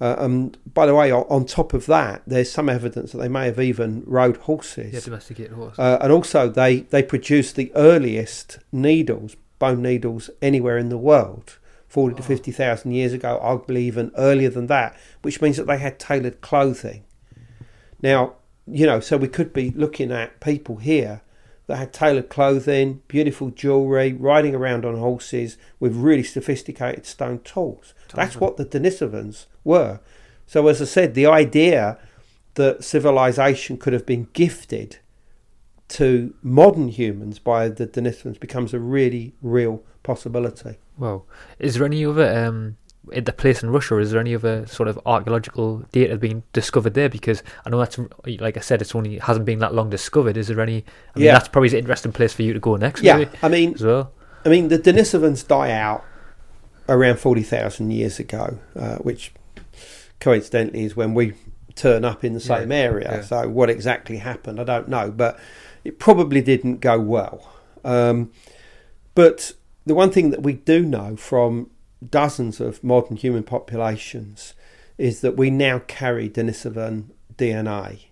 [0.00, 3.46] Uh, and by the way, on, top of that, there's some evidence that they may
[3.46, 4.92] have even rode horses.
[4.92, 5.78] Yeah, domesticated horses.
[5.78, 11.58] Uh, and also, they, they produced the earliest needles, bone needles, anywhere in the world.
[11.88, 15.98] 40 to 50,000 years ago, arguably even earlier than that, which means that they had
[15.98, 17.04] tailored clothing.
[18.02, 18.34] Now,
[18.66, 21.22] you know, so we could be looking at people here
[21.66, 27.94] that had tailored clothing, beautiful jewellery, riding around on horses with really sophisticated stone tools.
[28.14, 30.00] That's what the Denisovans were.
[30.46, 31.98] So, as I said, the idea
[32.54, 34.98] that civilization could have been gifted
[35.88, 40.76] to modern humans by the Denisovans becomes a really real possibility.
[40.98, 41.26] Well,
[41.58, 42.76] is there any other um,
[43.12, 43.98] the place in Russia?
[43.98, 47.08] Is there any other sort of archaeological data being discovered there?
[47.08, 50.36] Because I know that's like I said, it's only hasn't been that long discovered.
[50.36, 50.84] Is there any?
[51.14, 51.32] I mean, yeah.
[51.32, 53.02] that's probably an interesting place for you to go next.
[53.02, 54.12] Yeah, maybe, I mean, as well.
[54.44, 56.04] I mean, the Denisovans die out
[56.88, 59.32] around forty thousand years ago, uh, which
[60.20, 61.34] coincidentally is when we
[61.74, 63.10] turn up in the same yeah, area.
[63.16, 63.22] Yeah.
[63.22, 65.38] So what exactly happened, I don't know, but
[65.82, 67.52] it probably didn't go well.
[67.84, 68.30] Um,
[69.14, 69.52] but
[69.84, 71.70] the one thing that we do know from
[72.10, 74.54] dozens of modern human populations
[74.98, 78.06] is that we now carry Denisovan DNA.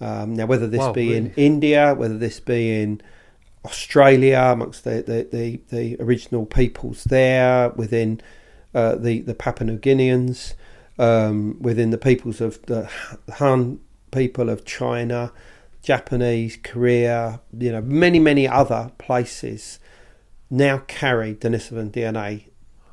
[0.00, 1.16] Um, now, whether this wow, be really?
[1.16, 3.00] in India, whether this be in
[3.64, 8.20] Australia, amongst the, the, the, the original peoples there, within
[8.74, 10.54] uh, the, the Papua New Guineans,
[10.98, 12.88] um, within the peoples of the
[13.34, 15.32] Han people of China,
[15.82, 19.78] Japanese, Korea, you know, many, many other places
[20.50, 22.44] now carry Denisovan DNA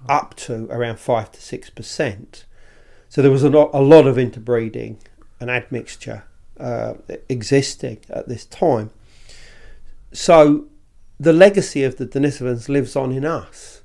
[0.07, 2.43] up to around 5 to 6%.
[3.09, 4.99] So there was a lot, a lot of interbreeding
[5.39, 6.23] and admixture
[6.59, 6.93] uh,
[7.27, 8.91] existing at this time.
[10.13, 10.67] So
[11.19, 13.81] the legacy of the Denisovans lives on in us.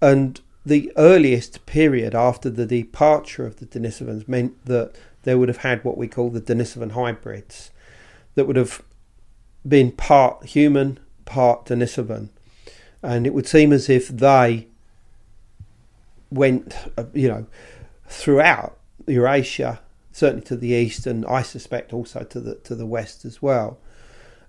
[0.00, 4.94] And the earliest period after the departure of the Denisovans meant that
[5.24, 7.70] they would have had what we call the Denisovan hybrids
[8.34, 8.82] that would have
[9.66, 12.30] been part human, part Denisovan.
[13.02, 14.68] And it would seem as if they
[16.32, 17.46] went, uh, you know,
[18.06, 19.80] throughout Eurasia,
[20.12, 23.78] certainly to the east, and I suspect also to the to the west as well,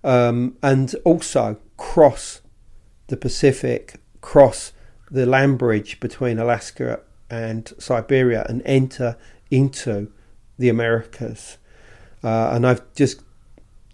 [0.04, 2.42] um, and also cross
[3.08, 4.74] the Pacific, cross
[5.12, 9.18] the land bridge between Alaska and Siberia, and enter
[9.52, 10.12] into
[10.58, 11.58] the Americas.
[12.24, 13.22] Uh, and I've just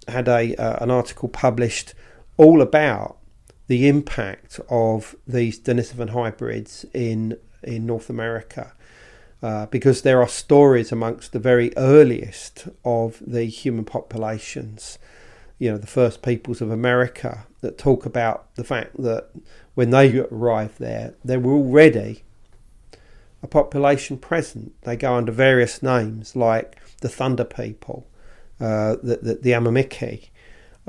[0.07, 1.93] had a uh, an article published
[2.37, 3.17] all about
[3.67, 8.73] the impact of these Denisovan hybrids in in North America.
[9.41, 14.99] Uh, because there are stories amongst the very earliest of the human populations,
[15.59, 19.29] you know, the first peoples of America, that talk about the fact that
[19.75, 22.23] when they arrived there, there were already
[23.41, 24.73] a population present.
[24.81, 28.05] They go under various names like the Thunder People,
[28.59, 30.29] uh, the, the, the Amamiki,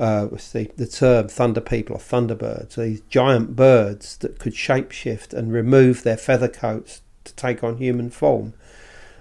[0.01, 5.53] uh, the, the term thunder people or thunderbirds, these giant birds that could shapeshift and
[5.53, 8.55] remove their feather coats to take on human form.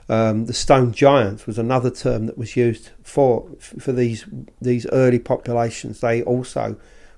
[0.08, 4.24] Um, the stone giants was another term that was used for for these
[4.60, 6.00] these early populations.
[6.00, 6.76] They also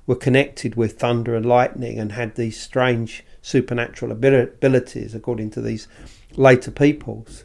[0.08, 5.86] were connected with thunder and lightning and had these strange supernatural abilities, according to these
[6.34, 7.44] later peoples.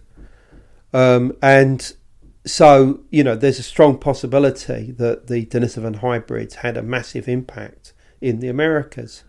[0.94, 1.94] Um, and
[2.50, 7.94] so, you know, there's a strong possibility that the Denisovan hybrids had a massive impact
[8.22, 9.24] in the Americas,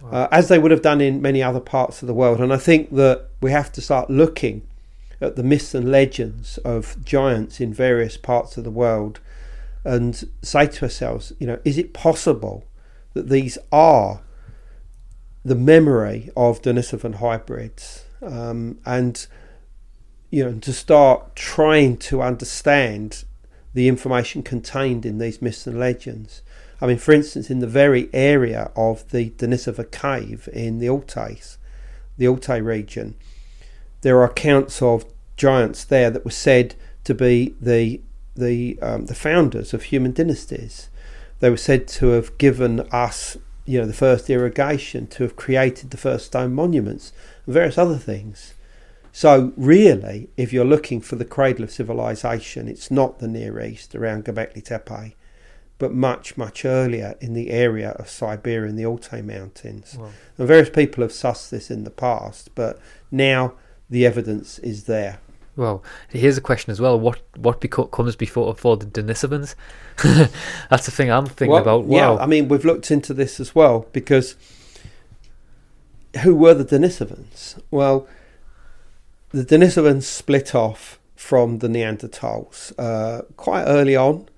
[0.00, 0.10] wow.
[0.10, 2.40] uh, as they would have done in many other parts of the world.
[2.40, 4.62] And I think that we have to start looking
[5.20, 9.20] at the myths and legends of giants in various parts of the world
[9.84, 12.64] and say to ourselves, you know, is it possible
[13.14, 14.20] that these are
[15.44, 18.04] the memory of Denisovan hybrids?
[18.22, 19.26] Um, and
[20.30, 23.24] you know, to start trying to understand
[23.74, 26.42] the information contained in these myths and legends.
[26.80, 31.56] I mean, for instance, in the very area of the Denisova cave in the Altais,
[32.16, 33.14] the Altai region,
[34.02, 35.04] there are accounts of
[35.36, 36.74] giants there that were said
[37.04, 38.00] to be the
[38.36, 40.88] the um, the founders of human dynasties.
[41.40, 45.90] They were said to have given us, you know, the first irrigation, to have created
[45.90, 47.12] the first stone monuments,
[47.46, 48.54] and various other things.
[49.18, 53.96] So really, if you're looking for the cradle of civilization, it's not the Near East
[53.96, 55.16] around Göbekli Tepe,
[55.76, 59.96] but much much earlier in the area of Siberia in the Altai Mountains.
[59.98, 60.10] Wow.
[60.36, 62.78] And various people have sussed this in the past, but
[63.10, 63.54] now
[63.90, 65.18] the evidence is there.
[65.56, 66.96] Well, here's a question as well.
[66.96, 69.56] What what beco- comes before for the Denisovans?
[70.70, 71.86] That's the thing I'm thinking Well, about.
[71.88, 74.36] Yeah, I mean, we've looked into this as well because
[76.22, 77.60] who were the Denisovans?
[77.72, 78.06] Well,
[79.30, 84.28] the Denisovans split off from the Neanderthals uh, quite early on.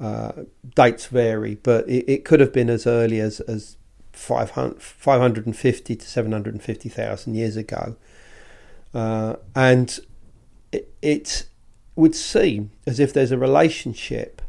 [0.00, 0.44] Uh,
[0.76, 3.76] dates vary, but it, it could have been as early as, as
[4.12, 7.96] 500, 550 to 750,000 years ago.
[8.94, 9.98] Uh, and
[10.70, 11.46] it, it
[11.96, 14.40] would seem as if there's a relationship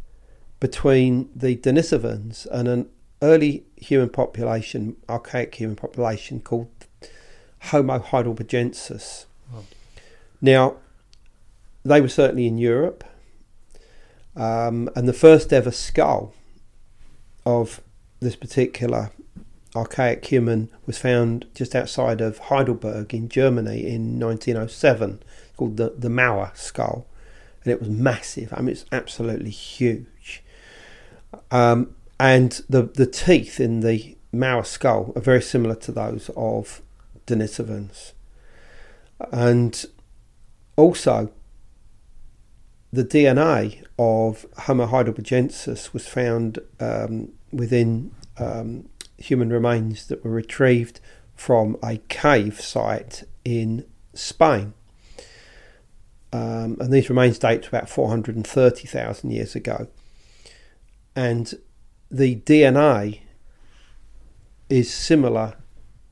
[0.60, 2.90] between the Denisovans and an
[3.22, 6.70] early human population, archaic human population called
[7.64, 9.26] Homo heidelbergensis.
[10.42, 10.78] Now,
[11.84, 13.04] they were certainly in Europe,
[14.36, 16.34] um, and the first ever skull
[17.46, 17.82] of
[18.20, 19.12] this particular
[19.76, 25.22] archaic human was found just outside of Heidelberg in Germany in 1907,
[25.58, 27.06] called the, the Mauer skull.
[27.64, 28.54] And it was massive.
[28.56, 30.44] I mean, it's absolutely huge.
[31.52, 36.82] Um, and the, the teeth in the Mauer skull are very similar to those of
[37.28, 38.14] Denisovans.
[39.32, 39.86] And
[40.80, 41.30] also,
[42.94, 51.02] the DNA of Homo heidelbergensis was found um, within um, human remains that were retrieved
[51.36, 54.74] from a cave site in Spain.
[56.32, 59.88] Um, and these remains date to about 430,000 years ago.
[61.14, 61.54] And
[62.10, 63.20] the DNA
[64.70, 65.56] is similar,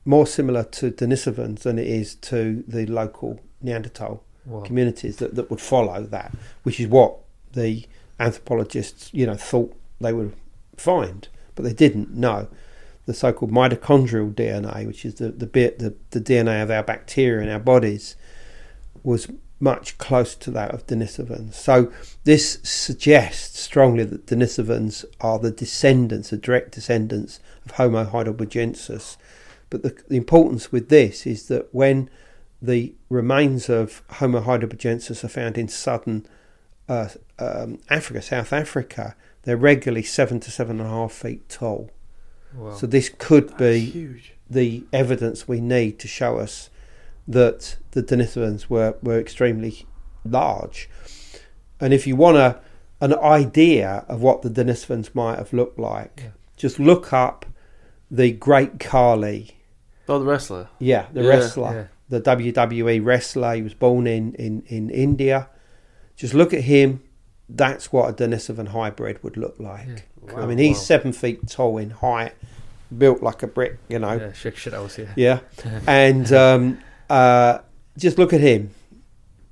[0.04, 4.62] more similar to Denisovans than it is to the local Neanderthal Wow.
[4.62, 6.32] communities that, that would follow that,
[6.62, 7.18] which is what
[7.52, 7.84] the
[8.18, 10.34] anthropologists, you know, thought they would
[10.76, 12.48] find, but they didn't know.
[13.06, 17.42] The so-called mitochondrial DNA, which is the the bit the, the DNA of our bacteria
[17.42, 18.16] in our bodies,
[19.02, 19.28] was
[19.60, 21.54] much closer to that of Denisovans.
[21.54, 21.92] So
[22.24, 29.16] this suggests strongly that Denisovans are the descendants, the direct descendants of Homo heidelbergensis.
[29.70, 32.08] But the, the importance with this is that when
[32.60, 36.26] the remains of Homo heidelbergensis are found in southern
[36.88, 41.90] uh, um, Africa, South Africa, they're regularly seven to seven and a half feet tall.
[42.54, 42.74] Wow.
[42.74, 44.34] So this could That's be huge.
[44.50, 46.70] the evidence we need to show us
[47.26, 49.86] that the Denisovans were, were extremely
[50.24, 50.88] large.
[51.78, 52.58] And if you want a,
[53.00, 56.30] an idea of what the Denisovans might have looked like, Yeah.
[56.56, 57.44] just look up
[58.10, 59.58] the Great Khali.
[60.08, 60.68] Oh, the wrestler.
[60.78, 61.84] Yeah, the Yeah, wrestler, yeah.
[62.08, 63.54] The WWE wrestler.
[63.54, 65.48] He was born in, in, in India.
[66.16, 67.02] Just look at him.
[67.48, 70.04] That's what a Denisovan hybrid would look like.
[70.26, 70.36] Yeah.
[70.36, 70.82] I mean, he's Wow.
[70.82, 72.34] seven feet tall in height,
[72.96, 74.14] built like a brick, you know.
[74.14, 75.12] yeah, shit, shit house, yeah.
[75.16, 75.40] Yeah.
[75.86, 76.78] and um,
[77.08, 77.58] uh,
[77.96, 78.70] just look at him.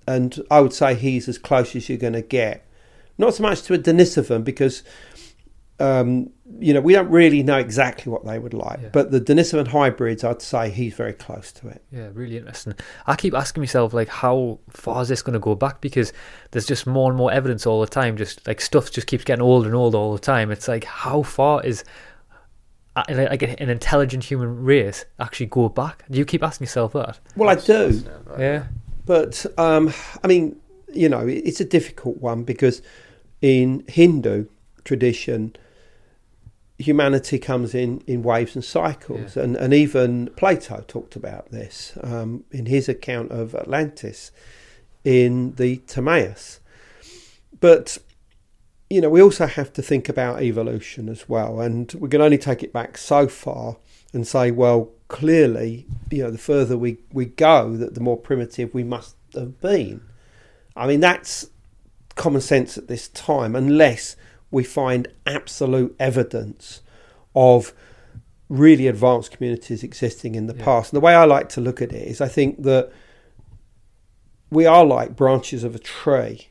[0.07, 2.65] And I would say he's as close as you're going to get.
[3.19, 4.83] Not so much to a Denisovan because,
[5.81, 8.81] um, you know, we don't really know exactly what they would like.
[8.81, 8.89] Yeah.
[8.93, 11.83] But the Denisovan hybrids, I'd say he's very close to it.
[11.91, 12.75] Yeah, really interesting.
[13.07, 15.81] I keep asking myself, like, how far is this going to go back?
[15.81, 16.13] Because
[16.53, 18.17] there's just more and more evidence all the time.
[18.17, 20.51] Just like stuff just keeps getting older and older all the time.
[20.51, 21.85] It's like, how far is
[22.95, 26.05] uh, like an intelligent human race actually go back?
[26.11, 27.19] Do you keep asking yourself that?
[27.37, 28.03] Well, I do.
[28.39, 28.67] Yeah,
[29.05, 29.93] But um,
[30.23, 30.57] I mean,
[30.93, 32.83] you know, it's a difficult one because
[33.43, 34.47] in Hindu
[34.85, 35.57] tradition,
[36.79, 39.45] humanity comes in in waves and cycles, Yeah.
[39.45, 44.31] and and even Plato talked about this um, in his account of Atlantis
[45.05, 46.61] in the Timaeus.
[47.61, 47.99] But
[48.89, 52.39] you know, we also have to think about evolution as well, and we can only
[52.39, 53.79] take it back so far
[54.13, 58.73] and say, well, clearly, you know, the further we, we go, that the more primitive
[58.73, 60.01] we must have been.
[60.77, 61.51] I mean, that's
[62.15, 64.15] common sense at this time, unless
[64.51, 66.83] we find absolute evidence
[67.35, 67.73] of
[68.49, 70.65] really advanced communities existing in the Yeah.
[70.65, 70.93] past.
[70.93, 72.91] And the way I like to look at it is I think that
[74.51, 76.49] we are like branches of a tree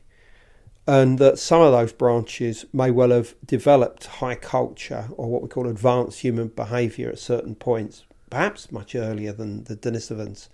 [0.86, 5.48] and that some of those branches may well have developed high culture or what we
[5.48, 10.48] call advanced human behaviour at certain points perhaps much earlier than the Denisovans.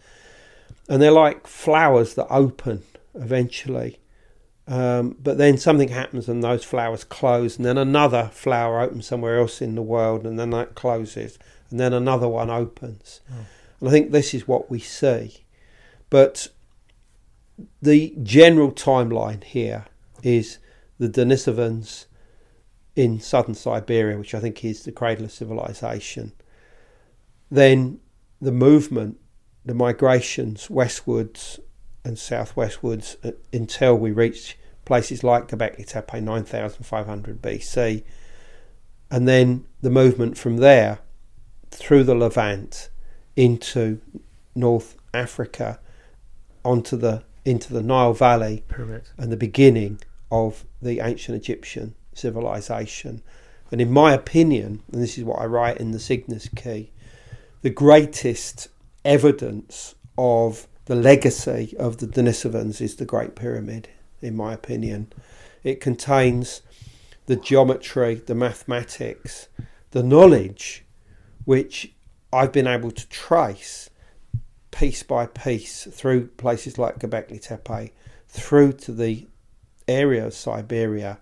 [0.89, 2.83] And they're like flowers that open
[3.15, 3.99] eventually.
[4.69, 9.39] Um, but then something happens and those flowers close, and then another flower opens somewhere
[9.39, 11.39] else in the world, and then that closes,
[11.71, 13.21] and then another one opens.
[13.31, 13.47] Oh.
[13.81, 15.45] And I think this is what we see.
[16.11, 16.49] But
[17.81, 19.87] the general timeline here
[20.23, 20.59] is
[20.99, 22.07] the Denisovans
[22.95, 26.33] in southern Siberia, which I think is the cradle of civilization.
[27.51, 28.01] Then
[28.41, 29.19] the movement,
[29.65, 31.59] the migrations westwards
[32.05, 38.03] and southwestwards uh, until we reach places like Göbekli Tepe 9500 BC.
[39.11, 40.99] And then the movement from there
[41.71, 42.89] through the Levant
[43.37, 44.01] into
[44.55, 45.81] North Africa
[46.65, 49.09] onto the into the Nile Valley Pyramid.
[49.19, 50.01] and the beginning
[50.31, 53.23] of the ancient Egyptian civilization.
[53.71, 56.93] And in my opinion, and this is what I write in the Cygnus Key,
[57.63, 58.69] the greatest
[59.05, 63.89] evidence of the legacy of the Denisovans is the Great Pyramid,
[64.21, 65.13] in my opinion.
[65.63, 66.63] It contains
[67.27, 69.49] the geometry, the mathematics,
[69.93, 70.85] the knowledge
[71.45, 71.93] which
[72.33, 73.91] I've been able to trace
[74.71, 77.93] piece by piece through places like Göbekli Tepe,
[78.29, 79.29] through to the
[79.87, 81.19] area of Siberia,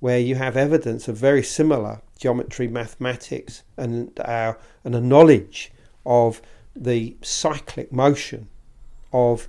[0.00, 5.72] where you have evidence of very similar geometry, mathematics, and our and a knowledge
[6.06, 6.40] of
[6.74, 8.48] the cyclic motion
[9.12, 9.48] of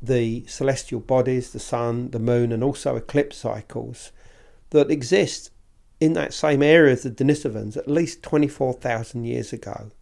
[0.00, 4.10] the celestial bodies, the sun, the moon, and also eclipse cycles
[4.70, 5.50] that exist
[6.00, 9.92] in that same area as the Denisovans at least 24,000 years ago.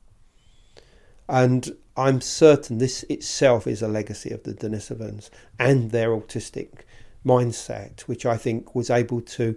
[1.28, 5.28] And I'm certain this itself is a legacy of the Denisovans
[5.58, 6.70] and their autistic
[7.24, 9.56] mindset, which I think was able to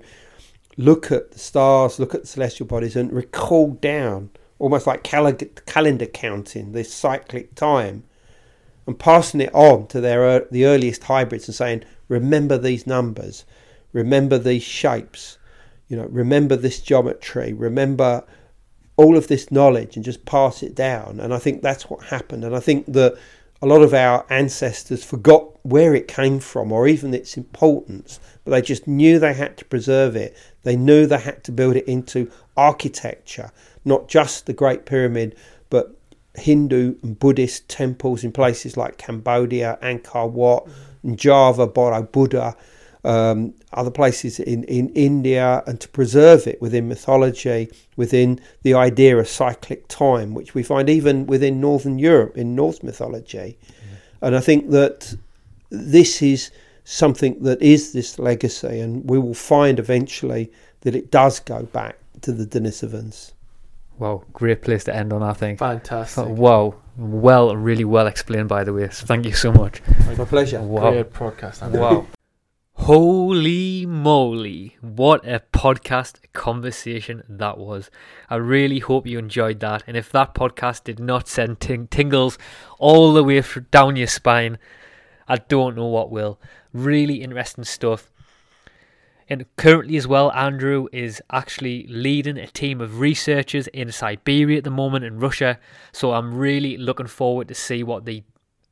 [0.75, 5.31] look at the stars, look at the celestial bodies, and recall down almost like cal-
[5.65, 8.03] calendar counting this cyclic time
[8.85, 13.45] and passing it on to their the earliest hybrids and saying, remember these numbers,
[13.91, 15.37] remember these shapes,
[15.87, 18.23] you know, remember this geometry, remember
[18.95, 21.19] all of this knowledge and just pass it down.
[21.19, 22.43] And I think that's what happened.
[22.43, 23.15] And I think that
[23.61, 28.51] a lot of our ancestors forgot where it came from or even its importance, but
[28.51, 30.35] they just knew they had to preserve it.
[30.63, 33.51] They knew they had to build it into architecture,
[33.85, 35.35] not just the Great Pyramid,
[36.35, 40.67] Hindu and Buddhist temples in places like Cambodia, Angkor Wat,
[41.03, 42.55] and Java, Borobudur,
[43.03, 49.17] um, other places in, in India, and to preserve it within mythology, within the idea
[49.17, 53.57] of cyclic time, which we find even within Northern Europe in Norse mythology.
[54.21, 55.15] And I think that
[55.69, 56.51] this is
[56.85, 60.51] something that is this legacy, and we will find eventually
[60.81, 63.33] that it does go back to the Denisovans.
[63.99, 65.59] Wow, great place to end on, I think.
[65.59, 66.27] Fantastic.
[66.27, 68.89] Wow, well, really well explained, by the way.
[68.89, 69.81] So thank you so much.
[70.05, 70.61] My pleasure.
[70.61, 70.91] Wow.
[70.91, 71.69] Great podcast.
[71.71, 72.07] Wow.
[72.75, 77.91] Holy moly, what a podcast conversation that was.
[78.29, 79.83] I really hope you enjoyed that.
[79.85, 82.37] And if that podcast did not send ting- tingles
[82.79, 84.57] all the way down your spine,
[85.27, 86.41] I don't know what will.
[86.73, 88.11] Really interesting stuff.
[89.33, 94.63] And currently, as well, Andrew is actually leading a team of researchers in Siberia at
[94.63, 95.57] the moment in Russia.
[95.91, 98.25] So I'm really looking forward to see what they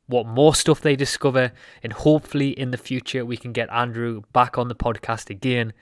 [0.05, 1.51] what more stuff they discover,
[1.81, 5.73] and hopefully in the future we can get Andrew back on the podcast again.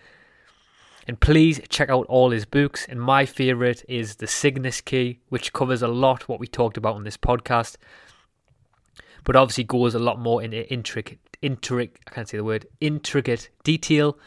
[1.05, 2.85] And please check out all his books.
[2.87, 6.95] And my favourite is The Cygnus Key, which covers a lot what we talked about
[6.95, 7.75] on this podcast,
[9.25, 13.49] but obviously goes a lot more into intricate, intricate, I can't say the word, intricate
[13.65, 14.17] detail.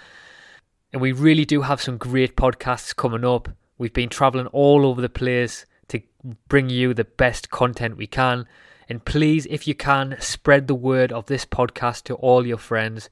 [0.92, 3.48] And we really do have some great podcasts coming up.
[3.78, 6.02] We've been traveling all over the place to
[6.48, 8.46] bring you the best content we can.
[8.88, 13.08] And please, if you can, spread the word of this podcast to all your friends.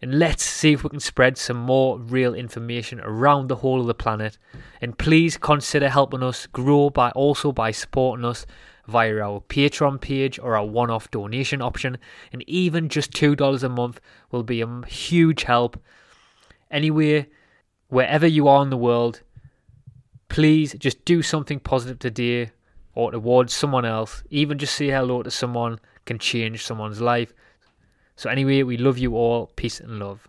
[0.00, 3.86] And let's see if we can spread some more real information around the whole of
[3.86, 4.38] the planet.
[4.80, 8.46] And please consider helping us grow by also by supporting us
[8.86, 11.98] via our Patreon page or our one off donation option.
[12.32, 15.78] And even just $2 a month will be a huge help.
[16.70, 17.28] Anyway,
[17.88, 19.22] wherever you are in the world,
[20.28, 22.50] please just do something positive today
[22.94, 24.22] or towards someone else.
[24.30, 27.32] Even just say hello to someone can change someone's life.
[28.16, 29.52] So, anyway, we love you all.
[29.56, 30.26] Peace and love.